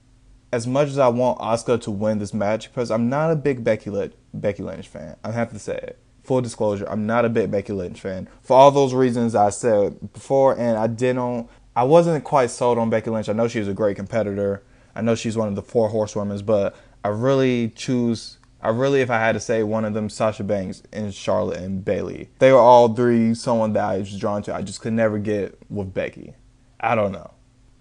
As 0.52 0.66
much 0.66 0.88
as 0.88 0.98
I 0.98 1.10
want 1.10 1.40
Asuka 1.40 1.82
to 1.82 1.92
win 1.92 2.20
this 2.20 2.34
match, 2.34 2.70
because 2.70 2.90
I'm 2.90 3.10
not 3.10 3.32
a 3.32 3.36
big 3.36 3.64
Becky, 3.64 3.90
Lynch, 3.90 4.14
Becky 4.34 4.64
Lynch 4.64 4.88
fan, 4.88 5.18
I 5.24 5.32
have 5.32 5.52
to 5.52 5.60
say 5.60 5.76
it. 5.76 6.00
Full 6.24 6.42
disclosure, 6.42 6.88
I'm 6.90 7.06
not 7.06 7.26
a 7.26 7.30
big 7.30 7.52
Becky 7.52 7.74
Lynch 7.74 8.00
fan 8.00 8.30
for 8.42 8.58
all 8.58 8.72
those 8.72 8.94
reasons 8.94 9.36
I 9.36 9.50
said 9.50 10.14
before, 10.14 10.58
and 10.58 10.78
I 10.78 10.88
didn't. 10.88 11.50
I 11.76 11.84
wasn't 11.84 12.24
quite 12.24 12.50
sold 12.50 12.78
on 12.78 12.90
Becky 12.90 13.10
Lynch. 13.10 13.30
I 13.30 13.34
know 13.34 13.48
she's 13.48 13.68
a 13.68 13.74
great 13.74 13.96
competitor. 13.96 14.64
I 14.96 15.02
know 15.02 15.16
she's 15.16 15.38
one 15.38 15.48
of 15.48 15.56
the 15.56 15.62
four 15.62 15.90
horsewomen, 15.90 16.42
but 16.42 16.76
I 17.04 17.10
really 17.10 17.70
choose 17.70 18.40
I 18.62 18.70
really, 18.70 19.02
if 19.02 19.10
I 19.10 19.20
had 19.20 19.34
to 19.34 19.40
say 19.40 19.62
one 19.64 19.86
of 19.86 19.94
them, 19.94 20.10
Sasha 20.10 20.44
Banks 20.44 20.82
and 20.92 21.14
Charlotte 21.14 21.60
and 21.60 21.86
Bayley, 21.86 22.30
they 22.40 22.52
were 22.52 22.60
all 22.60 22.94
three 22.94 23.34
someone 23.36 23.74
that 23.74 23.84
I 23.84 23.98
was 24.00 24.18
drawn 24.18 24.42
to. 24.44 24.56
I 24.56 24.62
just 24.62 24.82
could 24.82 24.94
never 24.94 25.20
get 25.20 25.58
with 25.70 25.94
Becky. 25.94 26.34
I 26.80 26.96
don't 26.96 27.12
know. 27.12 27.32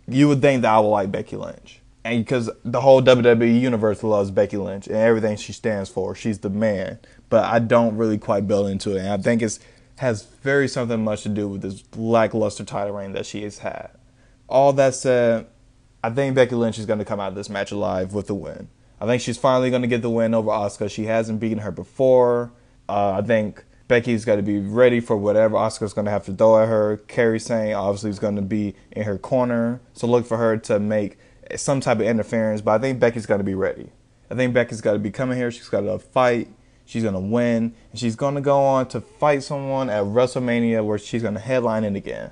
You 0.07 0.29
would 0.29 0.43
think 0.43 0.63
that 0.63 0.73
I 0.73 0.79
would 0.79 0.89
like 0.89 1.11
Becky 1.11 1.37
Lynch. 1.37 1.81
And 2.05 2.25
because 2.25 2.49
the 2.65 2.81
whole 2.81 3.03
WWE 3.03 3.61
universe 3.61 4.05
loves 4.05 4.31
Becky 4.31 4.57
Lynch 4.59 4.87
and 4.87 4.97
everything 4.97 5.37
she 5.37 5.53
stands 5.53 5.91
for, 5.91 6.15
she's 6.15 6.39
the 6.39 6.51
man. 6.51 7.01
But 7.31 7.47
I 7.47 7.59
don't 7.59 7.97
really 7.97 8.19
quite 8.19 8.47
build 8.47 8.69
into 8.69 8.95
it. 8.95 9.01
And 9.01 9.09
I 9.09 9.17
think 9.17 9.43
it 9.43 9.59
has 9.97 10.23
very 10.43 10.69
something 10.69 11.03
much 11.03 11.23
to 11.23 11.29
do 11.29 11.49
with 11.49 11.63
this 11.63 11.83
lackluster 11.97 12.65
title 12.65 12.95
reign 12.95 13.13
that 13.13 13.27
she 13.27 13.43
has 13.43 13.59
had. 13.59 13.91
All 14.49 14.73
that 14.75 14.95
said, 14.95 15.49
I 16.05 16.11
think 16.11 16.37
Becky 16.37 16.55
Lynch 16.55 16.79
is 16.79 16.87
going 16.87 17.01
to 17.01 17.05
come 17.05 17.19
out 17.19 17.31
of 17.31 17.35
this 17.35 17.51
match 17.51 17.73
alive 17.73 18.13
with 18.13 18.31
a 18.31 18.35
win. 18.35 18.69
I 19.01 19.07
think 19.07 19.23
she's 19.23 19.37
finally 19.37 19.71
going 19.71 19.83
to 19.83 19.89
get 19.89 20.03
the 20.03 20.11
win 20.11 20.35
over 20.35 20.51
Asuka. 20.51 20.91
She 20.91 21.05
hasn't 21.05 21.41
beaten 21.41 21.59
her 21.59 21.71
before. 21.71 22.53
Uh, 22.89 23.21
I 23.23 23.23
think 23.23 23.65
Becky's 23.89 24.25
got 24.25 24.37
to 24.37 24.43
be 24.43 24.59
ready 24.59 25.01
for 25.01 25.17
whatever 25.17 25.57
Asuka's 25.57 25.93
going 25.93 26.07
to 26.07 26.11
have 26.11 26.25
to 26.27 26.33
throw 26.33 26.63
at 26.63 26.69
her. 26.69 26.99
Kairi 27.09 27.41
Sane 27.41 27.75
obviously 27.75 28.11
is 28.11 28.19
going 28.19 28.37
to 28.37 28.43
be 28.43 28.75
in 28.93 29.05
her 29.05 29.19
corner, 29.19 29.81
so 29.93 30.07
look 30.07 30.27
for 30.27 30.37
her 30.39 30.57
to 30.57 30.81
make 30.81 31.19
some 31.57 31.81
type 31.81 31.99
of 31.99 32.07
interference. 32.07 32.61
But 32.61 32.73
I 32.73 32.79
think 32.79 32.99
Becky's 32.99 33.27
got 33.27 33.37
to 33.37 33.45
be 33.45 33.55
ready. 33.55 33.91
I 34.31 34.35
think 34.35 34.55
Becky's 34.55 34.81
got 34.81 34.95
to 34.95 34.99
be 34.99 35.11
coming 35.11 35.37
here. 35.37 35.51
She's 35.51 35.69
got 35.69 35.83
to 35.83 35.99
fight. 35.99 36.49
She's 36.85 37.03
going 37.03 37.15
to 37.15 37.21
win. 37.21 37.75
And 37.91 37.99
she's 37.99 38.17
going 38.17 38.35
to 38.35 38.41
go 38.41 38.61
on 38.61 38.89
to 38.89 39.01
fight 39.01 39.43
someone 39.43 39.91
at 39.91 40.05
WrestleMania 40.05 40.85
where 40.85 40.99
she's 40.99 41.23
going 41.23 41.35
to 41.35 41.41
headline 41.41 41.85
it 41.85 41.95
again. 41.95 42.31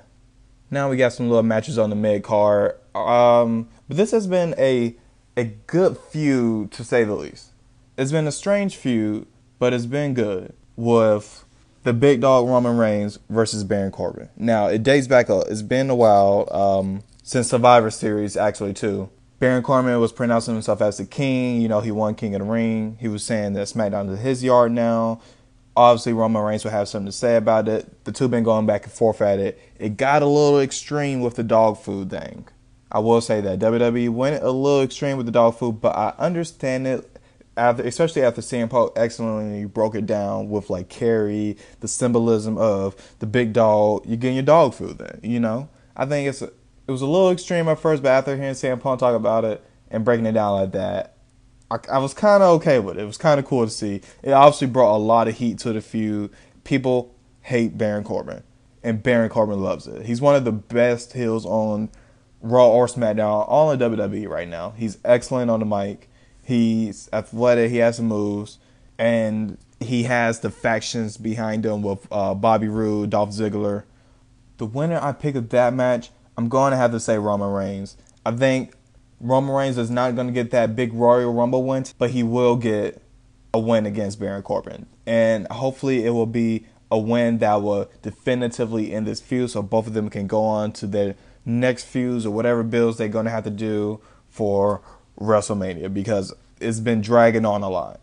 Now 0.71 0.89
we 0.89 0.97
got 0.97 1.13
some 1.13 1.29
little 1.29 1.43
matches 1.43 1.77
on 1.77 1.89
the 1.89 1.95
mid 1.95 2.23
card. 2.23 2.75
Um, 2.95 3.69
but 3.87 3.97
this 3.97 4.11
has 4.11 4.27
been 4.27 4.55
a 4.57 4.95
a 5.37 5.43
good 5.43 5.97
feud 5.97 6.71
to 6.71 6.83
say 6.83 7.03
the 7.03 7.15
least. 7.15 7.51
It's 7.97 8.11
been 8.11 8.27
a 8.27 8.31
strange 8.31 8.75
feud, 8.75 9.27
but 9.59 9.73
it's 9.73 9.85
been 9.85 10.13
good 10.13 10.53
with 10.75 11.45
the 11.83 11.93
big 11.93 12.21
dog 12.21 12.47
Roman 12.47 12.77
Reigns 12.77 13.19
versus 13.29 13.63
Baron 13.63 13.91
Corbin. 13.91 14.29
Now 14.37 14.67
it 14.67 14.83
dates 14.83 15.07
back. 15.07 15.29
A, 15.29 15.41
it's 15.41 15.61
been 15.61 15.89
a 15.89 15.95
while 15.95 16.47
um, 16.51 17.03
since 17.23 17.49
Survivor 17.49 17.91
Series, 17.91 18.35
actually, 18.35 18.73
too. 18.73 19.09
Baron 19.39 19.63
Corbin 19.63 19.99
was 19.99 20.11
pronouncing 20.11 20.53
himself 20.53 20.81
as 20.81 20.97
the 20.97 21.05
king. 21.05 21.61
You 21.61 21.67
know, 21.67 21.81
he 21.81 21.91
won 21.91 22.15
King 22.15 22.35
of 22.35 22.39
the 22.39 22.45
Ring. 22.45 22.97
He 22.99 23.07
was 23.07 23.23
saying 23.23 23.53
that 23.53 23.67
SmackDown 23.67 24.09
is 24.11 24.19
his 24.19 24.43
yard 24.43 24.71
now. 24.71 25.21
Obviously, 25.77 26.13
Roman 26.13 26.41
Reigns 26.41 26.63
will 26.63 26.71
have 26.71 26.87
something 26.87 27.07
to 27.07 27.11
say 27.11 27.35
about 27.35 27.67
it. 27.67 28.05
The 28.05 28.13
two 28.13 28.29
been 28.29 28.45
going 28.45 28.65
back 28.65 28.85
and 28.85 28.93
forth 28.93 29.21
at 29.21 29.39
it. 29.39 29.59
It 29.77 29.97
got 29.97 30.21
a 30.21 30.25
little 30.25 30.61
extreme 30.61 31.19
with 31.19 31.35
the 31.35 31.43
dog 31.43 31.77
food 31.77 32.09
thing. 32.09 32.47
I 32.95 32.99
will 32.99 33.19
say 33.19 33.41
that 33.41 33.59
WWE 33.59 34.09
went 34.09 34.41
a 34.41 34.51
little 34.51 34.81
extreme 34.81 35.17
with 35.17 35.25
the 35.25 35.31
dog 35.33 35.57
food, 35.57 35.81
but 35.81 35.97
I 35.97 36.13
understand 36.17 36.87
it. 36.87 37.19
After, 37.57 37.83
especially 37.83 38.21
after 38.21 38.39
CM 38.39 38.69
Punk 38.69 38.93
excellently 38.95 39.65
broke 39.65 39.95
it 39.95 40.05
down 40.05 40.49
with 40.49 40.69
like 40.69 40.87
Kerry, 40.87 41.57
the 41.81 41.89
symbolism 41.89 42.57
of 42.57 42.95
the 43.19 43.25
big 43.25 43.51
dog, 43.51 44.05
you're 44.05 44.15
getting 44.15 44.37
your 44.37 44.45
dog 44.45 44.73
food. 44.73 44.97
Then 44.97 45.19
you 45.23 45.41
know, 45.41 45.67
I 45.93 46.05
think 46.05 46.29
it's 46.29 46.41
it 46.41 46.53
was 46.87 47.01
a 47.01 47.05
little 47.05 47.31
extreme 47.31 47.67
at 47.67 47.79
first, 47.79 48.01
but 48.01 48.09
after 48.09 48.37
hearing 48.37 48.53
CM 48.53 48.79
Punk 48.79 49.01
talk 49.01 49.13
about 49.13 49.43
it 49.43 49.61
and 49.91 50.05
breaking 50.05 50.25
it 50.25 50.31
down 50.31 50.53
like 50.53 50.71
that, 50.71 51.17
I, 51.69 51.79
I 51.91 51.97
was 51.97 52.13
kind 52.13 52.43
of 52.43 52.61
okay 52.61 52.79
with 52.79 52.97
it. 52.97 53.01
It 53.01 53.05
was 53.05 53.17
kind 53.17 53.41
of 53.41 53.45
cool 53.45 53.65
to 53.65 53.71
see. 53.71 53.99
It 54.23 54.31
obviously 54.31 54.67
brought 54.67 54.95
a 54.95 54.99
lot 54.99 55.27
of 55.27 55.35
heat 55.35 55.59
to 55.59 55.73
the 55.73 55.81
feud. 55.81 56.31
People 56.63 57.13
hate 57.41 57.77
Baron 57.77 58.05
Corbin, 58.05 58.43
and 58.83 59.03
Baron 59.03 59.27
Corbin 59.27 59.61
loves 59.61 59.85
it. 59.85 60.05
He's 60.05 60.21
one 60.21 60.35
of 60.35 60.45
the 60.45 60.53
best 60.53 61.11
heels 61.11 61.45
on 61.45 61.89
Raw 62.45 62.67
or 62.67 62.85
SmackDown, 62.85 63.45
all 63.47 63.71
in 63.71 63.79
WWE 63.79 64.29
right 64.29 64.47
now. 64.47 64.71
He's 64.77 64.99
excellent 65.03 65.49
on 65.49 65.59
the 65.59 65.65
mic. 65.65 66.09
He's 66.43 67.09
athletic. 67.11 67.71
He 67.71 67.77
has 67.77 67.97
some 67.97 68.05
moves, 68.05 68.59
and 68.99 69.57
he 69.79 70.03
has 70.03 70.41
the 70.41 70.51
factions 70.51 71.17
behind 71.17 71.65
him 71.65 71.81
with 71.81 72.07
uh, 72.11 72.35
Bobby 72.35 72.67
Roode, 72.67 73.09
Dolph 73.09 73.31
Ziggler. 73.31 73.83
The 74.57 74.67
winner 74.67 74.99
I 75.01 75.11
pick 75.11 75.33
of 75.33 75.49
that 75.49 75.73
match, 75.73 76.11
I'm 76.37 76.47
going 76.47 76.69
to 76.69 76.77
have 76.77 76.91
to 76.91 76.99
say 76.99 77.17
Roman 77.17 77.51
Reigns. 77.51 77.97
I 78.23 78.31
think 78.31 78.73
Roman 79.19 79.55
Reigns 79.55 79.79
is 79.79 79.89
not 79.89 80.15
going 80.15 80.27
to 80.27 80.33
get 80.33 80.51
that 80.51 80.75
big 80.75 80.93
Royal 80.93 81.33
Rumble 81.33 81.63
win, 81.63 81.85
but 81.97 82.11
he 82.11 82.21
will 82.21 82.57
get 82.57 83.01
a 83.55 83.59
win 83.59 83.87
against 83.87 84.19
Baron 84.19 84.43
Corbin, 84.43 84.85
and 85.07 85.47
hopefully 85.47 86.05
it 86.05 86.11
will 86.11 86.25
be 86.27 86.67
a 86.91 86.99
win 86.99 87.39
that 87.39 87.55
will 87.63 87.89
definitively 88.03 88.93
end 88.93 89.07
this 89.07 89.19
feud, 89.19 89.49
so 89.49 89.63
both 89.63 89.87
of 89.87 89.93
them 89.93 90.11
can 90.11 90.27
go 90.27 90.43
on 90.43 90.71
to 90.73 90.85
their 90.85 91.15
next 91.45 91.85
feuds 91.85 92.25
or 92.25 92.31
whatever 92.31 92.63
bills 92.63 92.97
they're 92.97 93.07
going 93.07 93.25
to 93.25 93.31
have 93.31 93.43
to 93.43 93.49
do 93.49 94.01
for 94.27 94.81
WrestleMania 95.19 95.93
because 95.93 96.33
it's 96.59 96.79
been 96.79 97.01
dragging 97.01 97.45
on 97.45 97.61
a 97.61 97.69
lot. 97.69 98.01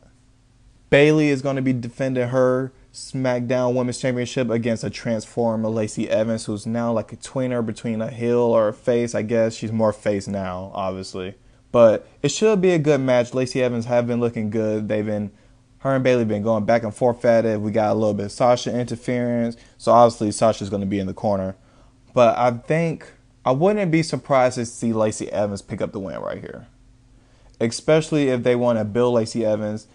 Bayley 0.91 1.29
is 1.29 1.43
going 1.43 1.57
to 1.57 1.63
be 1.63 1.73
defending 1.73 2.29
her 2.29 2.73
SmackDown 2.93 3.75
Women's 3.75 3.99
Championship 3.99 4.51
against 4.51 4.85
a 4.85 4.91
transformer 4.91 5.71
Lacey 5.71 6.09
Evans, 6.11 6.45
who's 6.45 6.67
now 6.67 6.93
like 6.93 7.13
a 7.13 7.17
tweener 7.17 7.65
between 7.65 8.03
a 8.03 8.11
heel 8.11 8.39
or 8.39 8.69
a 8.69 8.75
face. 8.75 9.15
I 9.15 9.23
guess 9.23 9.55
she's 9.55 9.73
more 9.73 9.93
face 9.93 10.29
now, 10.29 10.71
obviously. 10.75 11.35
But 11.71 12.07
it 12.23 12.29
should 12.29 12.61
be 12.61 12.73
a 12.73 12.79
good 12.79 13.01
match. 13.01 13.33
Lacey 13.33 13.63
Evans 13.63 13.87
have 13.87 14.07
been 14.07 14.21
looking 14.21 14.51
good. 14.51 14.89
They've 14.89 15.07
been 15.07 15.33
her 15.79 15.97
and 15.97 16.05
Bayley 16.05 16.25
been 16.25 16.43
going 16.43 16.65
back 16.65 16.85
and 16.85 16.95
forth 16.95 17.25
at 17.25 17.45
it. 17.45 17.61
We 17.61 17.73
got 17.73 17.91
a 17.91 17.95
little 17.95 18.15
bit 18.15 18.27
of 18.27 18.33
Sasha 18.33 18.79
interference, 18.79 19.57
so 19.79 19.91
obviously 19.91 20.31
Sasha's 20.31 20.71
going 20.71 20.81
to 20.83 20.87
be 20.87 21.01
in 21.01 21.09
the 21.09 21.15
corner. 21.15 21.57
But 22.15 22.39
I 22.39 22.53
think 22.53 23.11
I 23.45 23.53
wouldn't 23.53 23.91
be 23.91 24.03
surprised 24.03 24.55
to 24.57 24.67
see 24.67 24.93
Lacey 24.93 25.31
Evans 25.31 25.63
pick 25.63 25.81
up 25.81 25.93
the 25.93 25.99
win 25.99 26.21
right 26.21 26.41
here. 26.41 26.67
Especially 27.61 28.29
if 28.29 28.43
they 28.43 28.55
want 28.55 28.79
to 28.79 28.85
build 28.85 29.15
Lacey 29.15 29.45
Evans 29.45 29.87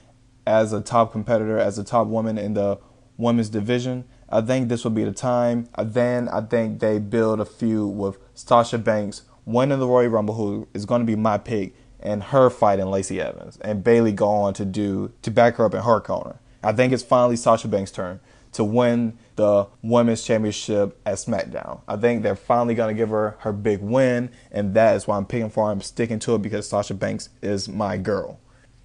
as 0.45 0.73
a 0.73 0.81
top 0.81 1.12
competitor, 1.12 1.57
as 1.57 1.77
a 1.77 1.83
top 1.83 2.07
woman 2.07 2.38
in 2.38 2.53
the 2.53 2.77
women's 3.17 3.49
division. 3.49 4.05
I 4.29 4.41
think 4.41 4.67
this 4.67 4.83
will 4.83 4.91
be 4.91 5.03
the 5.03 5.12
time. 5.12 5.69
Uh, 5.75 5.83
then 5.83 6.27
I 6.29 6.41
think 6.41 6.79
they 6.79 6.99
build 6.99 7.39
a 7.39 7.45
feud 7.45 7.95
with 7.95 8.17
Sasha 8.33 8.77
Banks 8.77 9.23
winning 9.45 9.79
the 9.79 9.88
Royal 9.88 10.10
Rumble, 10.10 10.36
who 10.36 10.67
is 10.73 10.86
going 10.86 11.01
to 11.01 11.05
be 11.05 11.15
my 11.15 11.38
pick, 11.38 11.73
and 11.99 12.23
her 12.23 12.49
fighting 12.49 12.88
Lacey 12.88 13.21
Evans, 13.21 13.57
and 13.62 13.83
Bayley 13.83 14.12
go 14.12 14.27
on 14.27 14.53
to 14.55 14.65
do 14.65 15.12
to 15.21 15.31
back 15.31 15.55
her 15.55 15.65
up 15.65 15.73
in 15.73 15.81
her 15.81 15.99
corner. 15.99 16.39
I 16.63 16.73
think 16.73 16.91
it's 16.91 17.03
finally 17.03 17.38
Sasha 17.38 17.67
Banks' 17.67 17.91
turn 17.91 18.19
to 18.53 18.63
win 18.63 19.17
the 19.38 19.67
women's 19.82 20.23
championship 20.23 21.00
at 21.06 21.15
SmackDown. 21.15 21.82
I 21.88 21.95
think 21.95 22.23
they're 22.23 22.36
finally 22.36 22.76
going 22.76 22.93
to 22.93 22.97
give 22.97 23.10
her 23.10 23.38
her 23.39 23.54
big 23.54 23.82
win, 23.82 24.30
and 24.52 24.73
that 24.73 24.95
is 24.95 25.08
why 25.08 25.15
I'm 25.15 25.26
picking 25.26 25.50
for 25.50 25.65
her. 25.65 25.71
I'm 25.71 25.82
sticking 25.82 26.19
to 26.19 26.36
it 26.36 26.41
because 26.41 26.67
Sasha 26.67 26.93
Banks 26.93 27.30
is 27.41 27.69
my 27.69 27.97
girl. 27.97 28.39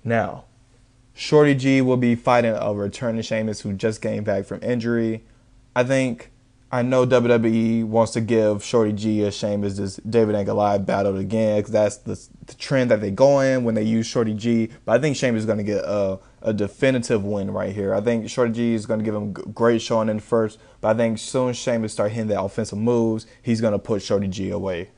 Now, 0.04 0.44
Shorty 1.14 1.54
G 1.54 1.80
will 1.80 1.96
be 1.96 2.14
fighting 2.14 2.54
a 2.54 2.72
returning 2.72 3.22
Sheamus 3.22 3.60
who 3.60 3.72
just 3.72 4.00
came 4.00 4.24
back 4.24 4.44
from 4.44 4.62
injury. 4.62 5.24
I 5.74 5.84
think 5.84 6.30
I 6.74 6.80
know 6.80 7.04
WWE 7.06 7.84
wants 7.84 8.12
to 8.12 8.22
give 8.22 8.64
Shorty 8.64 8.94
G 8.94 9.22
a 9.24 9.30
Sheamus 9.30 9.76
this 9.76 9.96
David 9.96 10.34
and 10.34 10.46
Goliath 10.46 10.86
battle 10.86 11.18
again 11.18 11.58
because 11.58 11.72
that's 11.72 11.96
the, 11.98 12.18
the, 12.46 12.54
trend 12.54 12.90
that 12.90 13.02
they 13.02 13.10
go 13.10 13.40
in 13.40 13.64
when 13.64 13.74
they 13.74 13.82
use 13.82 14.06
Shorty 14.06 14.32
G. 14.32 14.70
But 14.86 14.92
I 14.92 14.98
think 14.98 15.14
Sheamus 15.14 15.40
is 15.40 15.46
going 15.46 15.58
to 15.58 15.64
get 15.64 15.84
a, 15.84 16.18
a 16.40 16.54
definitive 16.54 17.24
win 17.24 17.50
right 17.50 17.74
here. 17.74 17.94
I 17.94 18.00
think 18.00 18.30
Shorty 18.30 18.54
G 18.54 18.72
is 18.72 18.86
going 18.86 19.00
to 19.00 19.04
give 19.04 19.14
him 19.14 19.34
great 19.34 19.82
showing 19.82 20.08
in 20.08 20.18
first, 20.18 20.58
but 20.80 20.88
I 20.88 20.94
think 20.96 21.18
soon 21.18 21.50
as 21.50 21.58
Sheamus 21.58 21.92
start 21.92 22.12
hitting 22.12 22.28
the 22.28 22.40
offensive 22.40 22.78
moves, 22.78 23.26
he's 23.42 23.60
going 23.60 23.74
to 23.74 23.78
put 23.78 24.00
Shorty 24.00 24.28
G 24.28 24.48
away. 24.48 24.88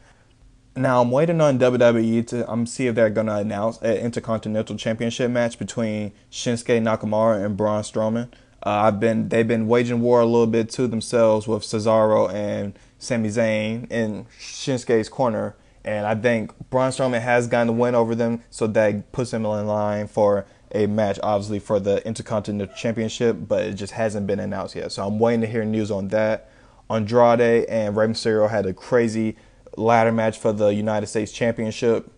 Now 0.77 1.03
I'm 1.03 1.11
waiting 1.11 1.41
on 1.41 1.59
WWE 1.59 2.25
to 2.29 2.49
um, 2.49 2.67
see 2.67 2.87
if 2.87 2.95
they're 2.95 3.11
going 3.11 3.27
to 3.27 3.37
announce 3.37 3.79
an 3.79 3.97
Intercontinental 3.97 4.77
Championship 4.77 5.29
match 5.29 5.59
between 5.59 6.13
Shinsuke 6.31 6.81
Nakamura 6.81 7.45
and 7.45 7.57
Braun 7.57 7.83
Strowman. 7.83 8.29
Uh, 8.65 8.71
I've 8.71 8.99
been 8.99 9.29
they've 9.29 9.47
been 9.47 9.69
waging 9.69 10.01
war 10.01 10.21
a 10.21 10.27
little 10.27 10.47
bit 10.47 10.71
to 10.71 10.87
themselves 10.87 11.47
with 11.47 11.63
Cesaro 11.63 12.33
and 12.33 12.79
Sami 12.99 13.29
Zayn 13.29 13.91
in 13.91 14.27
Shinsuke's 14.41 15.09
corner, 15.09 15.55
and 15.85 16.07
I 16.07 16.15
think 16.15 16.53
Braun 16.71 16.91
Strowman 16.91 17.21
has 17.21 17.47
gotten 17.47 17.67
the 17.67 17.73
win 17.75 17.95
over 17.95 18.15
them, 18.15 18.43
so 18.51 18.67
that 18.69 19.13
puts 19.13 19.33
him 19.33 19.45
in 19.45 19.67
line 19.67 20.07
for 20.07 20.47
a 20.73 20.87
match, 20.87 21.21
obviously 21.23 21.59
for 21.59 21.79
the 21.79 22.05
Intercontinental 22.07 22.75
Championship, 22.75 23.37
but 23.47 23.65
it 23.65 23.75
just 23.75 23.93
hasn't 23.93 24.27
been 24.27 24.41
announced 24.41 24.75
yet. 24.75 24.91
So 24.93 25.07
I'm 25.07 25.19
waiting 25.19 25.43
to 25.43 25.47
hear 25.47 25.65
news 25.65 25.91
on 25.91 26.09
that. 26.09 26.51
Andrade 26.91 27.67
and 27.69 27.97
Rey 27.97 28.07
Mysterio 28.07 28.51
had 28.51 28.67
a 28.67 28.73
crazy 28.75 29.37
ladder 29.77 30.13
match 30.13 30.39
for 30.39 30.53
the 30.53 30.69
United 30.69 31.07
States 31.07 31.33
Championship 31.33 32.11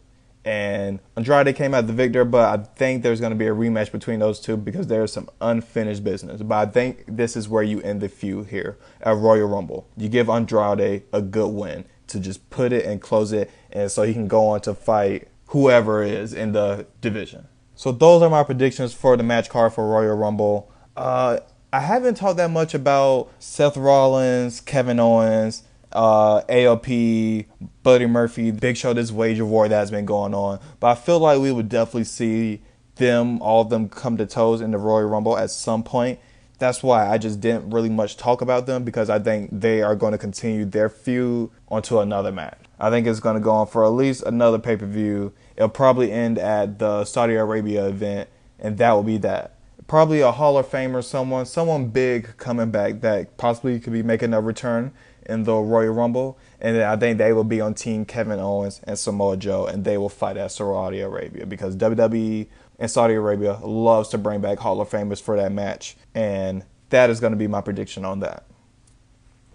and 0.47 1.01
Andrade 1.17 1.57
came 1.57 1.75
out 1.75 1.89
the 1.89 1.93
victor, 1.93 2.25
but 2.25 2.61
I 2.61 2.63
think 2.63 3.03
there's 3.03 3.19
going 3.19 3.33
to 3.33 3.37
be 3.37 3.49
a 3.49 3.55
rematch 3.55 3.91
between 3.91 4.21
those 4.21 4.39
two 4.39 4.57
because 4.57 4.87
there's 4.87 5.13
some 5.13 5.29
unfinished 5.41 6.05
business. 6.05 6.41
But 6.41 6.69
I 6.69 6.71
think 6.71 7.05
this 7.09 7.37
is 7.37 7.49
where 7.49 7.65
you 7.65 7.83
end 7.83 8.01
the 8.01 8.09
feud 8.09 8.47
here 8.47 8.79
at 9.03 9.17
Royal 9.17 9.49
Rumble. 9.49 9.89
You 9.97 10.09
give 10.09 10.31
Andrade 10.31 11.03
a 11.13 11.21
good 11.21 11.49
win 11.49 11.85
to 12.07 12.21
just 12.21 12.49
put 12.49 12.73
it 12.73 12.87
and 12.87 13.03
close 13.03 13.33
it, 13.33 13.51
and 13.73 13.91
so 13.91 14.05
he 14.05 14.13
can 14.13 14.29
go 14.29 14.47
on 14.47 14.61
to 14.61 14.75
fight 14.75 15.27
whoever 15.49 16.05
is 16.05 16.33
in 16.33 16.53
the 16.53 16.87
division. 17.01 17.49
So 17.75 17.91
those 17.91 18.23
are 18.23 18.31
my 18.31 18.45
predictions 18.45 18.95
for 18.95 19.17
the 19.17 19.25
match 19.25 19.51
card 19.51 19.75
for 19.75 19.89
Royal 19.89 20.17
Rumble. 20.17 20.71
Uh, 20.97 21.41
I 21.73 21.81
haven't 21.81 22.15
talked 22.15 22.37
that 22.37 22.53
much 22.53 22.73
about 22.73 23.31
Seth 23.41 23.77
Rollins, 23.77 24.61
Kevin 24.61 25.01
Owens, 25.01 25.65
uh, 25.93 26.43
AOP, 26.43 27.47
Buddy 27.83 28.07
Murphy, 28.07 28.51
Big 28.51 28.77
Show, 28.77 28.93
this 28.93 29.13
wage 29.13 29.39
of 29.39 29.49
war 29.49 29.69
that's 29.69 29.91
been 29.91 30.05
going 30.05 30.35
on. 30.35 30.61
But 30.81 30.89
I 30.89 30.95
feel 30.95 31.19
like 31.19 31.41
we 31.41 31.53
would 31.53 31.69
definitely 31.69 32.05
see 32.05 32.61
them, 32.97 33.41
all 33.41 33.63
of 33.63 33.71
them, 33.71 33.89
come 33.89 34.17
to 34.17 34.27
toes 34.27 34.61
in 34.61 34.71
the 34.71 34.79
Royal 34.79 35.09
Rumble 35.09 35.37
at 35.37 35.51
some 35.51 35.83
point. 35.83 36.19
That's 36.59 36.83
why 36.83 37.09
I 37.09 37.19
just 37.19 37.41
didn't 37.41 37.71
really 37.71 37.91
much 37.91 38.17
talk 38.17 38.41
about 38.41 38.67
them 38.67 38.83
because 38.83 39.11
I 39.11 39.19
think 39.19 39.51
they 39.53 39.83
are 39.83 39.95
going 39.95 40.13
to 40.13 40.19
continue 40.19 40.65
their 40.65 40.89
feud 40.89 41.51
onto 41.69 42.01
another 42.01 42.33
match. 42.33 42.59
I 42.79 42.91
think 42.91 43.07
it's 43.07 43.21
going 43.21 43.35
to 43.35 43.41
go 43.41 43.53
on 43.53 43.67
for 43.67 43.85
at 43.85 43.91
least 43.91 44.23
another 44.25 44.59
pay 44.59 44.77
per 44.77 44.87
view. 44.87 45.33
It'll 45.57 45.69
probably 45.69 46.13
end 46.13 46.39
at 46.39 46.79
the 46.79 47.05
Saudi 47.05 47.35
Arabia 47.35 47.87
event, 47.87 48.29
and 48.59 48.79
that 48.79 48.93
will 48.93 49.03
be 49.03 49.19
that. 49.19 49.53
Probably 49.87 50.21
a 50.21 50.33
Hall 50.33 50.59
of 50.59 50.67
Famer, 50.67 51.05
someone, 51.05 51.47
someone 51.47 51.89
big 51.89 52.37
coming 52.39 52.71
back 52.71 53.01
that 53.03 53.37
possibly 53.37 53.79
could 53.79 53.93
be 53.93 54.03
making 54.03 54.35
a 54.35 54.41
return 54.41 54.93
in 55.29 55.45
the 55.45 55.55
Royal 55.55 55.93
Rumble, 55.93 56.39
and 56.61 56.81
I 56.83 56.97
think 56.97 57.19
they 57.19 57.33
will 57.33 57.45
be 57.45 57.61
on 57.61 57.75
Team 57.75 58.05
Kevin 58.05 58.41
Owens 58.41 58.81
and 58.85 58.99
Samoa 58.99 59.37
Joe, 59.37 59.67
and 59.67 59.85
they 59.85 59.99
will 59.99 60.09
fight 60.09 60.37
at 60.37 60.53
Saudi 60.53 61.01
Arabia 61.01 61.47
because 61.47 61.77
WWE 61.77 62.47
and 62.79 62.91
Saudi 62.91 63.15
Arabia 63.15 63.59
loves 63.63 64.09
to 64.11 64.19
bring 64.19 64.41
back 64.41 64.59
Hall 64.59 64.81
of 64.81 64.89
Famers 64.89 65.21
for 65.21 65.37
that 65.37 65.53
match, 65.53 65.97
and 66.15 66.65
that 66.91 67.11
is 67.11 67.21
going 67.21 67.33
to 67.33 67.39
be 67.39 67.47
my 67.47 67.61
prediction 67.61 68.05
on 68.05 68.21
that. 68.21 68.45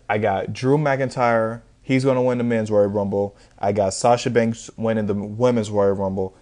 I 0.10 0.18
got 0.18 0.54
Drew 0.54 0.78
McIntyre. 0.78 1.62
He's 1.82 2.04
going 2.04 2.16
to 2.16 2.22
win 2.22 2.38
the 2.38 2.44
men's 2.44 2.70
Royal 2.70 2.88
Rumble. 2.88 3.36
I 3.58 3.72
got 3.72 3.94
Sasha 3.94 4.30
Banks 4.30 4.70
winning 4.78 5.06
the 5.06 5.14
women's 5.14 5.70
Royal 5.70 5.94
Rumble. 5.94 6.36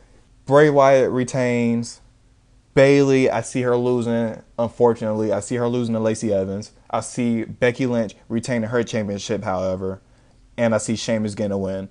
Bray 0.45 0.69
Wyatt 0.69 1.11
retains. 1.11 2.01
Bayley, 2.73 3.29
I 3.29 3.41
see 3.41 3.61
her 3.63 3.75
losing. 3.75 4.41
Unfortunately, 4.57 5.31
I 5.33 5.39
see 5.39 5.55
her 5.55 5.67
losing 5.67 5.93
to 5.95 5.99
Lacey 5.99 6.33
Evans. 6.33 6.71
I 6.89 7.01
see 7.01 7.43
Becky 7.43 7.85
Lynch 7.85 8.15
retaining 8.29 8.69
her 8.69 8.83
championship, 8.83 9.43
however, 9.43 10.01
and 10.57 10.73
I 10.73 10.77
see 10.77 10.95
Sheamus 10.95 11.35
getting 11.35 11.51
a 11.51 11.57
win. 11.57 11.89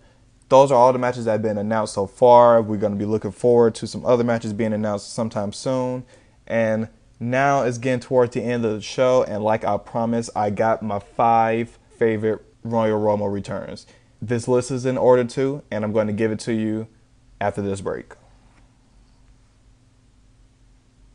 Those 0.48 0.70
are 0.72 0.78
all 0.78 0.92
the 0.92 0.98
matches 0.98 1.26
that 1.26 1.32
have 1.32 1.42
been 1.42 1.58
announced 1.58 1.94
so 1.94 2.06
far. 2.06 2.62
We're 2.62 2.78
going 2.78 2.92
to 2.94 2.98
be 2.98 3.04
looking 3.04 3.32
forward 3.32 3.74
to 3.76 3.86
some 3.86 4.06
other 4.06 4.24
matches 4.24 4.52
being 4.54 4.72
announced 4.72 5.12
sometime 5.12 5.52
soon. 5.52 6.04
And 6.46 6.88
Now 7.20 7.62
it's 7.62 7.78
getting 7.78 8.00
towards 8.00 8.34
the 8.34 8.42
end 8.42 8.64
of 8.64 8.74
the 8.74 8.80
show, 8.80 9.24
and 9.24 9.42
like 9.42 9.64
I 9.64 9.76
promised, 9.76 10.30
I 10.36 10.50
got 10.50 10.82
my 10.82 11.00
five 11.00 11.78
favorite 11.98 12.44
Royal 12.62 12.98
Rumble 12.98 13.28
returns. 13.28 13.86
This 14.22 14.46
list 14.46 14.70
is 14.70 14.86
in 14.86 14.96
order 14.96 15.24
too, 15.24 15.62
and 15.70 15.84
I'm 15.84 15.92
going 15.92 16.06
to 16.06 16.12
give 16.12 16.30
it 16.30 16.38
to 16.40 16.52
you 16.52 16.86
after 17.40 17.60
this 17.60 17.80
break. 17.80 18.14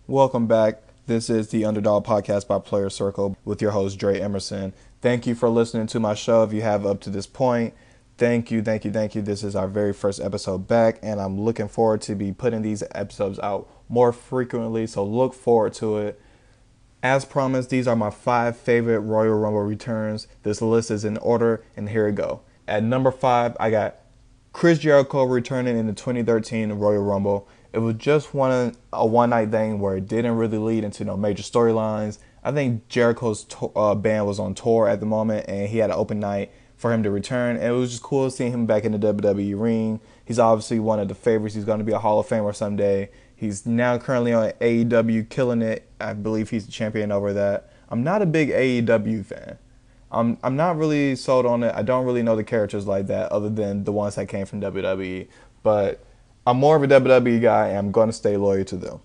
Welcome 0.08 0.48
back. 0.48 0.82
This 1.06 1.30
is 1.30 1.48
the 1.48 1.63
Underdog 1.63 2.06
Podcast 2.06 2.46
by 2.46 2.60
Playerz 2.60 2.92
Circle 2.92 3.38
with 3.46 3.62
your 3.62 3.72
host, 3.72 3.98
Dre 3.98 4.20
Emerson. 4.20 4.74
Thank 5.02 5.26
you 5.26 5.34
for 5.34 5.48
listening 5.48 5.88
to 5.88 6.00
my 6.02 6.13
show. 6.13 6.44
If 6.44 6.52
you 6.52 6.62
have 6.62 6.86
up 6.86 7.00
to 7.02 7.10
this 7.10 7.26
point, 7.26 7.74
thank 8.18 8.52
you, 8.52 8.62
thank 8.62 8.84
you, 8.84 8.92
thank 8.92 9.16
you. 9.16 9.22
This 9.22 9.46
is 9.46 9.56
our 9.56 9.70
very 9.70 9.94
first 9.94 10.20
episode 10.20 10.68
back, 10.68 11.00
and 11.02 11.22
I'm 11.22 11.39
looking 11.39 11.70
forward 11.70 12.02
to 12.02 12.16
be 12.16 12.34
putting 12.34 12.63
these 12.63 12.84
episodes 12.92 13.39
out 13.39 13.70
more 13.88 14.12
frequently. 14.12 14.88
So 14.88 15.06
look 15.06 15.34
forward 15.34 15.74
to 15.76 16.00
it. 16.00 16.20
As 17.02 17.24
promised, 17.24 17.70
these 17.70 17.88
are 17.88 17.96
my 17.96 18.10
five 18.10 18.58
favorite 18.58 19.00
Royal 19.00 19.39
Rumble 19.39 19.62
returns. 19.62 20.28
This 20.44 20.62
list 20.62 20.92
is 20.92 21.06
in 21.06 21.16
order, 21.20 21.63
and 21.78 21.88
here 21.88 22.08
we 22.08 22.12
go. 22.12 22.42
At 22.68 22.84
number 22.84 23.10
five, 23.10 23.56
I 23.58 23.72
got 23.72 24.00
Chris 24.52 24.80
Jericho 24.80 25.24
returning 25.24 25.78
in 25.78 25.88
the 25.88 25.94
2013 25.94 26.74
Royal 26.74 27.02
Rumble. 27.04 27.48
It 27.73 27.79
was 27.79 27.95
just 27.95 28.33
one 28.33 28.75
a 28.93 29.05
one 29.05 29.31
night 29.31 29.51
thing 29.51 29.79
where 29.79 29.97
it 29.97 30.07
didn't 30.07 30.36
really 30.36 30.59
lead 30.59 30.83
into 30.83 31.03
no 31.03 31.17
major 31.17 31.43
storylines. 31.43 32.19
I 32.43 32.51
think 32.51 32.88
Jericho's 32.88 33.43
to- 33.45 33.71
uh, 33.75 33.95
band 33.95 34.27
was 34.27 34.39
on 34.39 34.53
tour 34.53 34.88
at 34.88 34.99
the 34.99 35.05
moment, 35.05 35.45
and 35.47 35.67
he 35.67 35.79
had 35.79 35.89
an 35.89 35.95
open 35.95 36.19
night 36.19 36.51
for 36.75 36.93
him 36.93 37.01
to 37.03 37.09
return. 37.09 37.55
And 37.55 37.65
it 37.65 37.71
was 37.71 37.91
just 37.91 38.03
cool 38.03 38.29
seeing 38.29 38.51
him 38.51 38.65
back 38.65 38.83
in 38.83 38.91
the 38.91 38.99
WWE 38.99 39.59
ring. 39.59 40.01
He's 40.23 40.39
obviously 40.39 40.79
one 40.79 40.99
of 40.99 41.07
the 41.07 41.15
favorites. 41.15 41.55
He's 41.55 41.65
going 41.65 41.79
to 41.79 41.86
be 41.86 41.93
a 41.93 41.99
Hall 41.99 42.19
of 42.19 42.27
Famer 42.27 42.53
someday. 42.53 43.09
He's 43.36 43.65
now 43.65 43.97
currently 43.97 44.33
on 44.33 44.51
AEW, 44.62 45.29
killing 45.29 45.62
it. 45.62 45.88
I 45.99 46.13
believe 46.13 46.49
he's 46.49 46.65
the 46.65 46.71
champion 46.71 47.12
over 47.12 47.33
that. 47.33 47.71
I'm 47.89 48.03
not 48.03 48.21
a 48.21 48.25
big 48.25 48.49
AEW 48.49 49.25
fan. 49.25 49.57
I'm 50.12 50.38
I'm 50.43 50.55
not 50.55 50.77
really 50.77 51.15
sold 51.15 51.45
on 51.45 51.63
it. 51.63 51.73
I 51.75 51.81
don't 51.81 52.05
really 52.05 52.21
know 52.21 52.36
the 52.36 52.43
characters 52.43 52.86
like 52.86 53.07
that, 53.07 53.31
other 53.31 53.49
than 53.49 53.83
the 53.83 53.91
ones 53.91 54.15
that 54.15 54.27
came 54.27 54.45
from 54.45 54.62
WWE. 54.62 55.27
But 55.63 56.03
I'm 56.45 56.58
more 56.58 56.75
of 56.75 56.84
a 56.84 56.88
WWE 56.88 57.41
guy, 57.41 57.69
and 57.69 57.77
I'm 57.77 57.91
going 57.91 58.10
to 58.10 58.13
stay 58.13 58.38
loyal 58.38 58.65
to 58.65 58.77
them. 58.77 58.99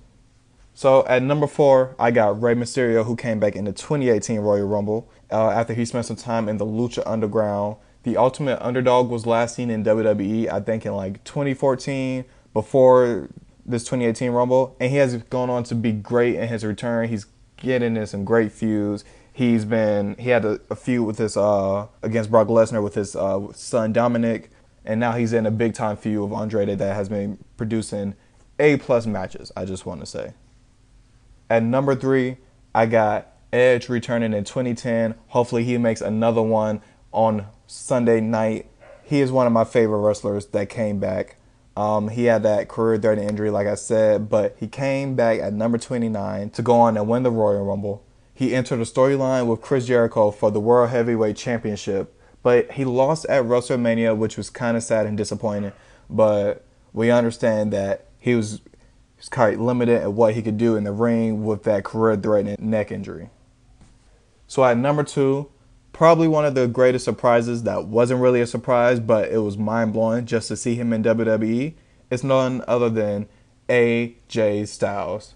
So 0.75 1.05
at 1.07 1.23
number 1.23 1.47
four, 1.47 1.97
I 1.99 2.11
got 2.11 2.41
Rey 2.41 2.55
Mysterio, 2.55 3.05
who 3.05 3.17
came 3.17 3.41
back 3.41 3.57
in 3.57 3.65
the 3.65 3.73
2018 3.73 4.41
Royal 4.41 4.67
Rumble 4.67 5.09
uh, 5.31 5.51
after 5.51 5.75
he 5.75 5.85
spent 5.85 6.07
some 6.07 6.17
time 6.17 6.49
in 6.49 6.59
the 6.59 6.67
Lucha 6.67 7.03
Underground. 7.05 7.77
The 8.05 8.17
Ultimate 8.17 8.65
Underdog 8.65 9.11
was 9.11 9.27
last 9.27 9.57
seen 9.57 9.71
in 9.71 9.85
WWE, 9.85 10.49
I 10.51 10.61
think, 10.61 10.87
in 10.87 10.95
like 10.95 11.25
2014, 11.25 12.25
before 12.55 13.29
this 13.65 13.85
2018 13.85 14.31
Rumble, 14.31 14.77
and 14.81 14.91
he 14.91 14.97
has 14.97 15.17
gone 15.17 15.51
on 15.51 15.63
to 15.65 15.75
be 15.75 15.93
great 15.93 16.37
in 16.37 16.49
his 16.49 16.65
return. 16.65 17.09
He's 17.09 17.27
getting 17.57 17.97
in 17.97 18.07
some 18.07 18.25
great 18.25 18.53
feuds. 18.53 19.05
He's 19.33 19.65
been 19.65 20.17
he 20.19 20.31
had 20.31 20.45
a, 20.45 20.61
a 20.71 20.75
feud 20.75 21.07
with 21.07 21.19
his 21.19 21.37
uh 21.37 21.87
against 22.03 22.31
Brock 22.31 22.49
Lesnar 22.49 22.83
with 22.83 22.95
his 22.95 23.15
uh, 23.15 23.53
son 23.53 23.93
Dominic 23.93 24.51
and 24.85 25.01
now 25.01 25.13
he's 25.13 25.33
in 25.33 25.47
a 25.47 25.51
big 25.51 25.75
time 25.75 25.97
feud 25.97 26.31
with 26.31 26.39
Andrade 26.39 26.79
that 26.79 26.95
has 26.95 27.09
been 27.09 27.39
producing 27.57 28.15
A 28.59 28.77
plus 28.79 29.07
matches. 29.07 29.53
I 29.57 29.65
just 29.65 29.87
want 29.87 30.01
to 30.01 30.07
say. 30.07 30.35
At 31.51 31.63
number 31.63 31.95
three, 31.95 32.39
I 32.75 32.87
got 32.87 33.29
Edge 33.53 33.89
returning 33.89 34.33
in 34.33 34.45
2010. 34.45 35.15
Hopefully, 35.29 35.65
he 35.65 35.79
makes 35.79 36.01
another 36.01 36.43
one 36.43 36.83
on 37.13 37.47
Sunday 37.67 38.21
night. 38.21 38.67
He 39.03 39.21
is 39.21 39.33
one 39.33 39.47
of 39.47 39.53
my 39.53 39.65
favorite 39.65 40.01
wrestlers 40.01 40.47
that 40.47 40.69
came 40.69 40.99
back. 40.99 41.37
Um, 41.77 42.09
he 42.09 42.25
had 42.25 42.43
that 42.43 42.69
career-threatening 42.69 43.29
injury, 43.29 43.51
like 43.51 43.69
I 43.69 43.77
said, 43.77 44.29
but 44.29 44.57
he 44.59 44.67
came 44.67 45.15
back 45.15 45.39
at 45.39 45.53
number 45.53 45.79
29 45.79 46.51
to 46.51 46.63
go 46.63 46.75
on 46.75 46.97
and 46.97 47.09
win 47.09 47.23
the 47.23 47.31
Royal 47.31 47.65
Rumble. 47.65 48.05
He 48.35 48.55
entered 48.55 48.81
a 48.81 48.85
storyline 48.85 49.47
with 49.47 49.61
Chris 49.61 49.87
Jericho 49.87 50.31
for 50.31 50.51
the 50.51 50.61
World 50.61 50.91
Heavyweight 50.91 51.37
Championship 51.37 52.18
but 52.43 52.73
he 52.73 52.85
lost 52.85 53.27
at 53.27 53.45
WrestleMania, 53.45 54.17
which 54.17 54.37
was 54.37 54.51
kind 54.51 54.77
of 54.77 54.83
sad 54.83 55.07
and 55.07 55.17
disappointing. 55.17 55.73
But 56.09 56.65
we 56.93 57.11
understand 57.11 57.73
that 57.73 58.07
he 58.19 58.35
was, 58.35 58.61
was 59.17 59.29
quite 59.29 59.59
limited 59.59 60.03
at 60.03 60.13
what 60.13 60.35
he 60.35 60.43
could 60.43 60.59
do 60.59 60.77
in 60.77 60.85
the 60.85 60.93
ring 60.93 61.45
with 61.45 61.65
that 61.65 61.85
career-threatening 61.85 62.57
neck 62.59 62.91
injury. 62.91 63.31
So 64.47 64.65
at 64.65 64.79
number 64.79 65.05
two, 65.05 65.51
probably 65.93 66.29
one 66.29 66.45
of 66.45 66.55
the 66.55 66.69
greatest 66.69 67.05
surprises 67.05 67.65
that 67.65 67.87
wasn't 67.87 68.21
really 68.21 68.41
a 68.41 68.47
surprise, 68.47 69.01
but 69.01 69.31
it 69.31 69.39
was 69.39 69.59
mind 69.59 69.93
blowing 69.93 70.25
just 70.25 70.49
to 70.49 70.57
see 70.57 70.75
him 70.77 70.93
in 70.93 71.03
WWE. 71.03 71.75
It's 72.11 72.25
none 72.25 72.63
other 72.69 72.89
than 72.89 73.29
AJ 73.69 74.69
Styles. 74.69 75.35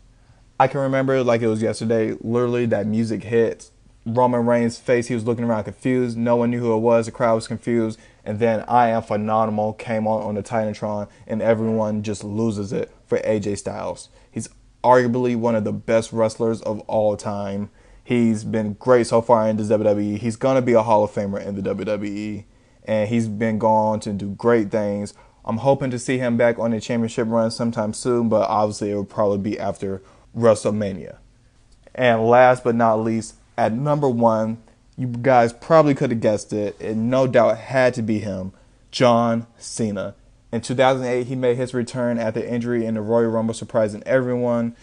I 0.58 0.68
can 0.68 0.80
remember 0.80 1.24
like 1.24 1.42
it 1.42 1.48
was 1.48 1.60
yesterday, 1.60 2.16
literally 2.20 2.66
that 2.66 2.86
music 2.86 3.24
hit 3.24 3.71
Roman 4.04 4.46
Reigns' 4.46 4.78
face. 4.78 5.08
He 5.08 5.14
was 5.14 5.24
looking 5.24 5.44
around 5.44 5.64
confused. 5.64 6.16
No 6.16 6.36
one 6.36 6.50
knew 6.50 6.60
who 6.60 6.74
it 6.74 6.80
was. 6.80 7.06
The 7.06 7.12
crowd 7.12 7.36
was 7.36 7.46
confused. 7.46 7.98
And 8.24 8.38
then 8.38 8.64
I 8.68 8.88
Am 8.88 9.02
Phenomenal 9.02 9.72
came 9.74 10.06
on 10.06 10.22
on 10.22 10.34
the 10.34 10.42
Titantron, 10.42 11.08
and 11.26 11.42
everyone 11.42 12.02
just 12.02 12.22
loses 12.22 12.72
it 12.72 12.90
for 13.06 13.18
AJ 13.18 13.58
Styles. 13.58 14.08
He's 14.30 14.48
arguably 14.84 15.36
one 15.36 15.54
of 15.54 15.64
the 15.64 15.72
best 15.72 16.12
wrestlers 16.12 16.60
of 16.62 16.80
all 16.80 17.16
time. 17.16 17.70
He's 18.04 18.44
been 18.44 18.74
great 18.74 19.06
so 19.06 19.22
far 19.22 19.48
in 19.48 19.56
the 19.56 19.62
WWE. 19.62 20.18
He's 20.18 20.36
going 20.36 20.56
to 20.56 20.62
be 20.62 20.72
a 20.72 20.82
Hall 20.82 21.04
of 21.04 21.10
Famer 21.12 21.44
in 21.44 21.60
the 21.60 21.74
WWE. 21.74 22.44
And 22.84 23.08
he's 23.08 23.28
been 23.28 23.58
gone 23.58 24.00
to 24.00 24.12
do 24.12 24.30
great 24.30 24.70
things. 24.70 25.14
I'm 25.44 25.58
hoping 25.58 25.90
to 25.90 25.98
see 25.98 26.18
him 26.18 26.36
back 26.36 26.58
on 26.58 26.72
the 26.72 26.80
championship 26.80 27.28
run 27.28 27.50
sometime 27.50 27.92
soon, 27.92 28.28
but 28.28 28.48
obviously 28.48 28.90
it 28.90 28.94
will 28.94 29.04
probably 29.04 29.38
be 29.38 29.58
after 29.58 30.02
WrestleMania. 30.36 31.18
And 31.94 32.26
last 32.26 32.64
but 32.64 32.74
not 32.74 32.96
least, 32.96 33.34
at 33.56 33.72
number 33.72 34.08
one, 34.08 34.62
you 34.96 35.06
guys 35.06 35.52
probably 35.52 35.94
could 35.94 36.10
have 36.10 36.20
guessed 36.20 36.52
it. 36.52 36.76
It 36.80 36.96
no 36.96 37.26
doubt 37.26 37.58
had 37.58 37.94
to 37.94 38.02
be 38.02 38.18
him, 38.18 38.52
John 38.90 39.46
Cena. 39.58 40.14
In 40.52 40.60
2008, 40.60 41.26
he 41.26 41.34
made 41.34 41.56
his 41.56 41.72
return 41.72 42.18
after 42.18 42.44
injury 42.44 42.84
in 42.84 42.94
the 42.94 43.00
Royal 43.00 43.30
Rumble, 43.30 43.54
surprising 43.54 44.02
everyone. 44.04 44.76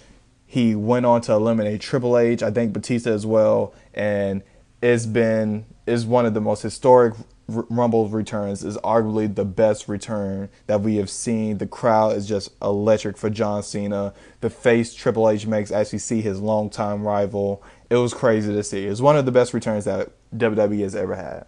He 0.47 0.73
went 0.73 1.05
on 1.05 1.21
to 1.21 1.33
eliminate 1.33 1.79
Triple 1.81 2.17
H, 2.17 2.41
I 2.41 2.49
think 2.49 2.73
Batista 2.73 3.11
as 3.11 3.25
well, 3.25 3.73
and 3.93 4.41
it's 4.81 5.05
been 5.05 5.65
is 5.85 6.05
one 6.05 6.25
of 6.25 6.33
the 6.33 6.41
most 6.41 6.63
historic 6.63 7.13
Rumble 7.47 8.07
returns. 8.09 8.63
Is 8.63 8.77
arguably 8.77 9.33
the 9.33 9.45
best 9.45 9.87
return 9.87 10.49
that 10.67 10.81
we 10.81 10.95
have 10.95 11.09
seen. 11.09 11.57
The 11.57 11.67
crowd 11.67 12.15
is 12.15 12.27
just 12.27 12.51
electric 12.61 13.17
for 13.17 13.29
John 13.29 13.61
Cena. 13.61 14.13
The 14.41 14.49
face 14.49 14.93
Triple 14.93 15.29
H 15.29 15.45
makes 15.45 15.71
as 15.71 15.91
we 15.91 15.99
see 15.99 16.21
his 16.21 16.39
longtime 16.39 17.03
rival, 17.03 17.63
it 17.89 17.95
was 17.95 18.13
crazy 18.13 18.53
to 18.53 18.63
see. 18.63 18.85
It's 18.85 19.01
one 19.01 19.17
of 19.17 19.25
the 19.25 19.31
best 19.31 19.53
returns 19.53 19.85
that 19.85 20.09
WWE 20.35 20.81
has 20.81 20.95
ever 20.95 21.15
had. 21.15 21.45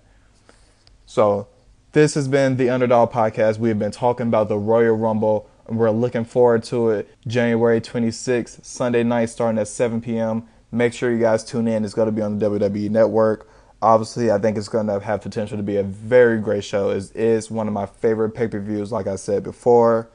So, 1.06 1.48
this 1.92 2.14
has 2.14 2.28
been 2.28 2.58
the 2.58 2.70
Underdog 2.70 3.12
Podcast. 3.12 3.58
We 3.58 3.70
have 3.70 3.80
been 3.80 3.92
talking 3.92 4.28
about 4.28 4.48
the 4.48 4.58
Royal 4.58 4.96
Rumble, 4.96 5.50
and 5.68 5.78
we're 5.78 5.92
looking 5.92 6.24
forward 6.24 6.64
to 6.66 6.90
it. 6.90 7.10
January 7.28 7.82
26th, 7.82 8.64
Sunday 8.64 9.04
night, 9.04 9.26
starting 9.26 9.60
at 9.60 9.68
7 9.68 10.00
p.m. 10.02 10.48
Make 10.72 10.94
sure 10.94 11.12
you 11.12 11.20
guys 11.20 11.44
tune 11.44 11.68
in. 11.68 11.84
It's 11.84 11.94
going 11.94 12.06
to 12.06 12.14
be 12.14 12.22
on 12.22 12.40
the 12.40 12.50
WWE 12.50 12.90
Network. 12.90 13.50
Obviously, 13.82 14.32
I 14.32 14.38
think 14.38 14.58
it's 14.58 14.70
going 14.70 14.88
to 14.88 15.00
have 15.02 15.22
potential 15.22 15.58
to 15.58 15.64
be 15.64 15.76
a 15.76 15.84
very 15.84 16.40
great 16.40 16.64
show. 16.64 16.92
It 16.92 17.14
is 17.14 17.52
one 17.52 17.68
of 17.68 17.74
my 17.74 17.88
favorite 17.88 18.32
pay 18.32 18.48
per 18.48 18.60
views, 18.60 18.92
like 18.92 19.08
I 19.08 19.18
said 19.18 19.44
before. 19.44 20.10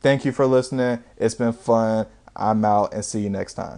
Thank 0.00 0.24
you 0.24 0.32
for 0.32 0.46
listening. 0.46 1.02
It's 1.18 1.34
been 1.34 1.52
fun. 1.52 2.06
I'm 2.34 2.64
out 2.64 2.94
and 2.94 3.04
see 3.04 3.20
you 3.20 3.28
next 3.28 3.54
time. 3.54 3.76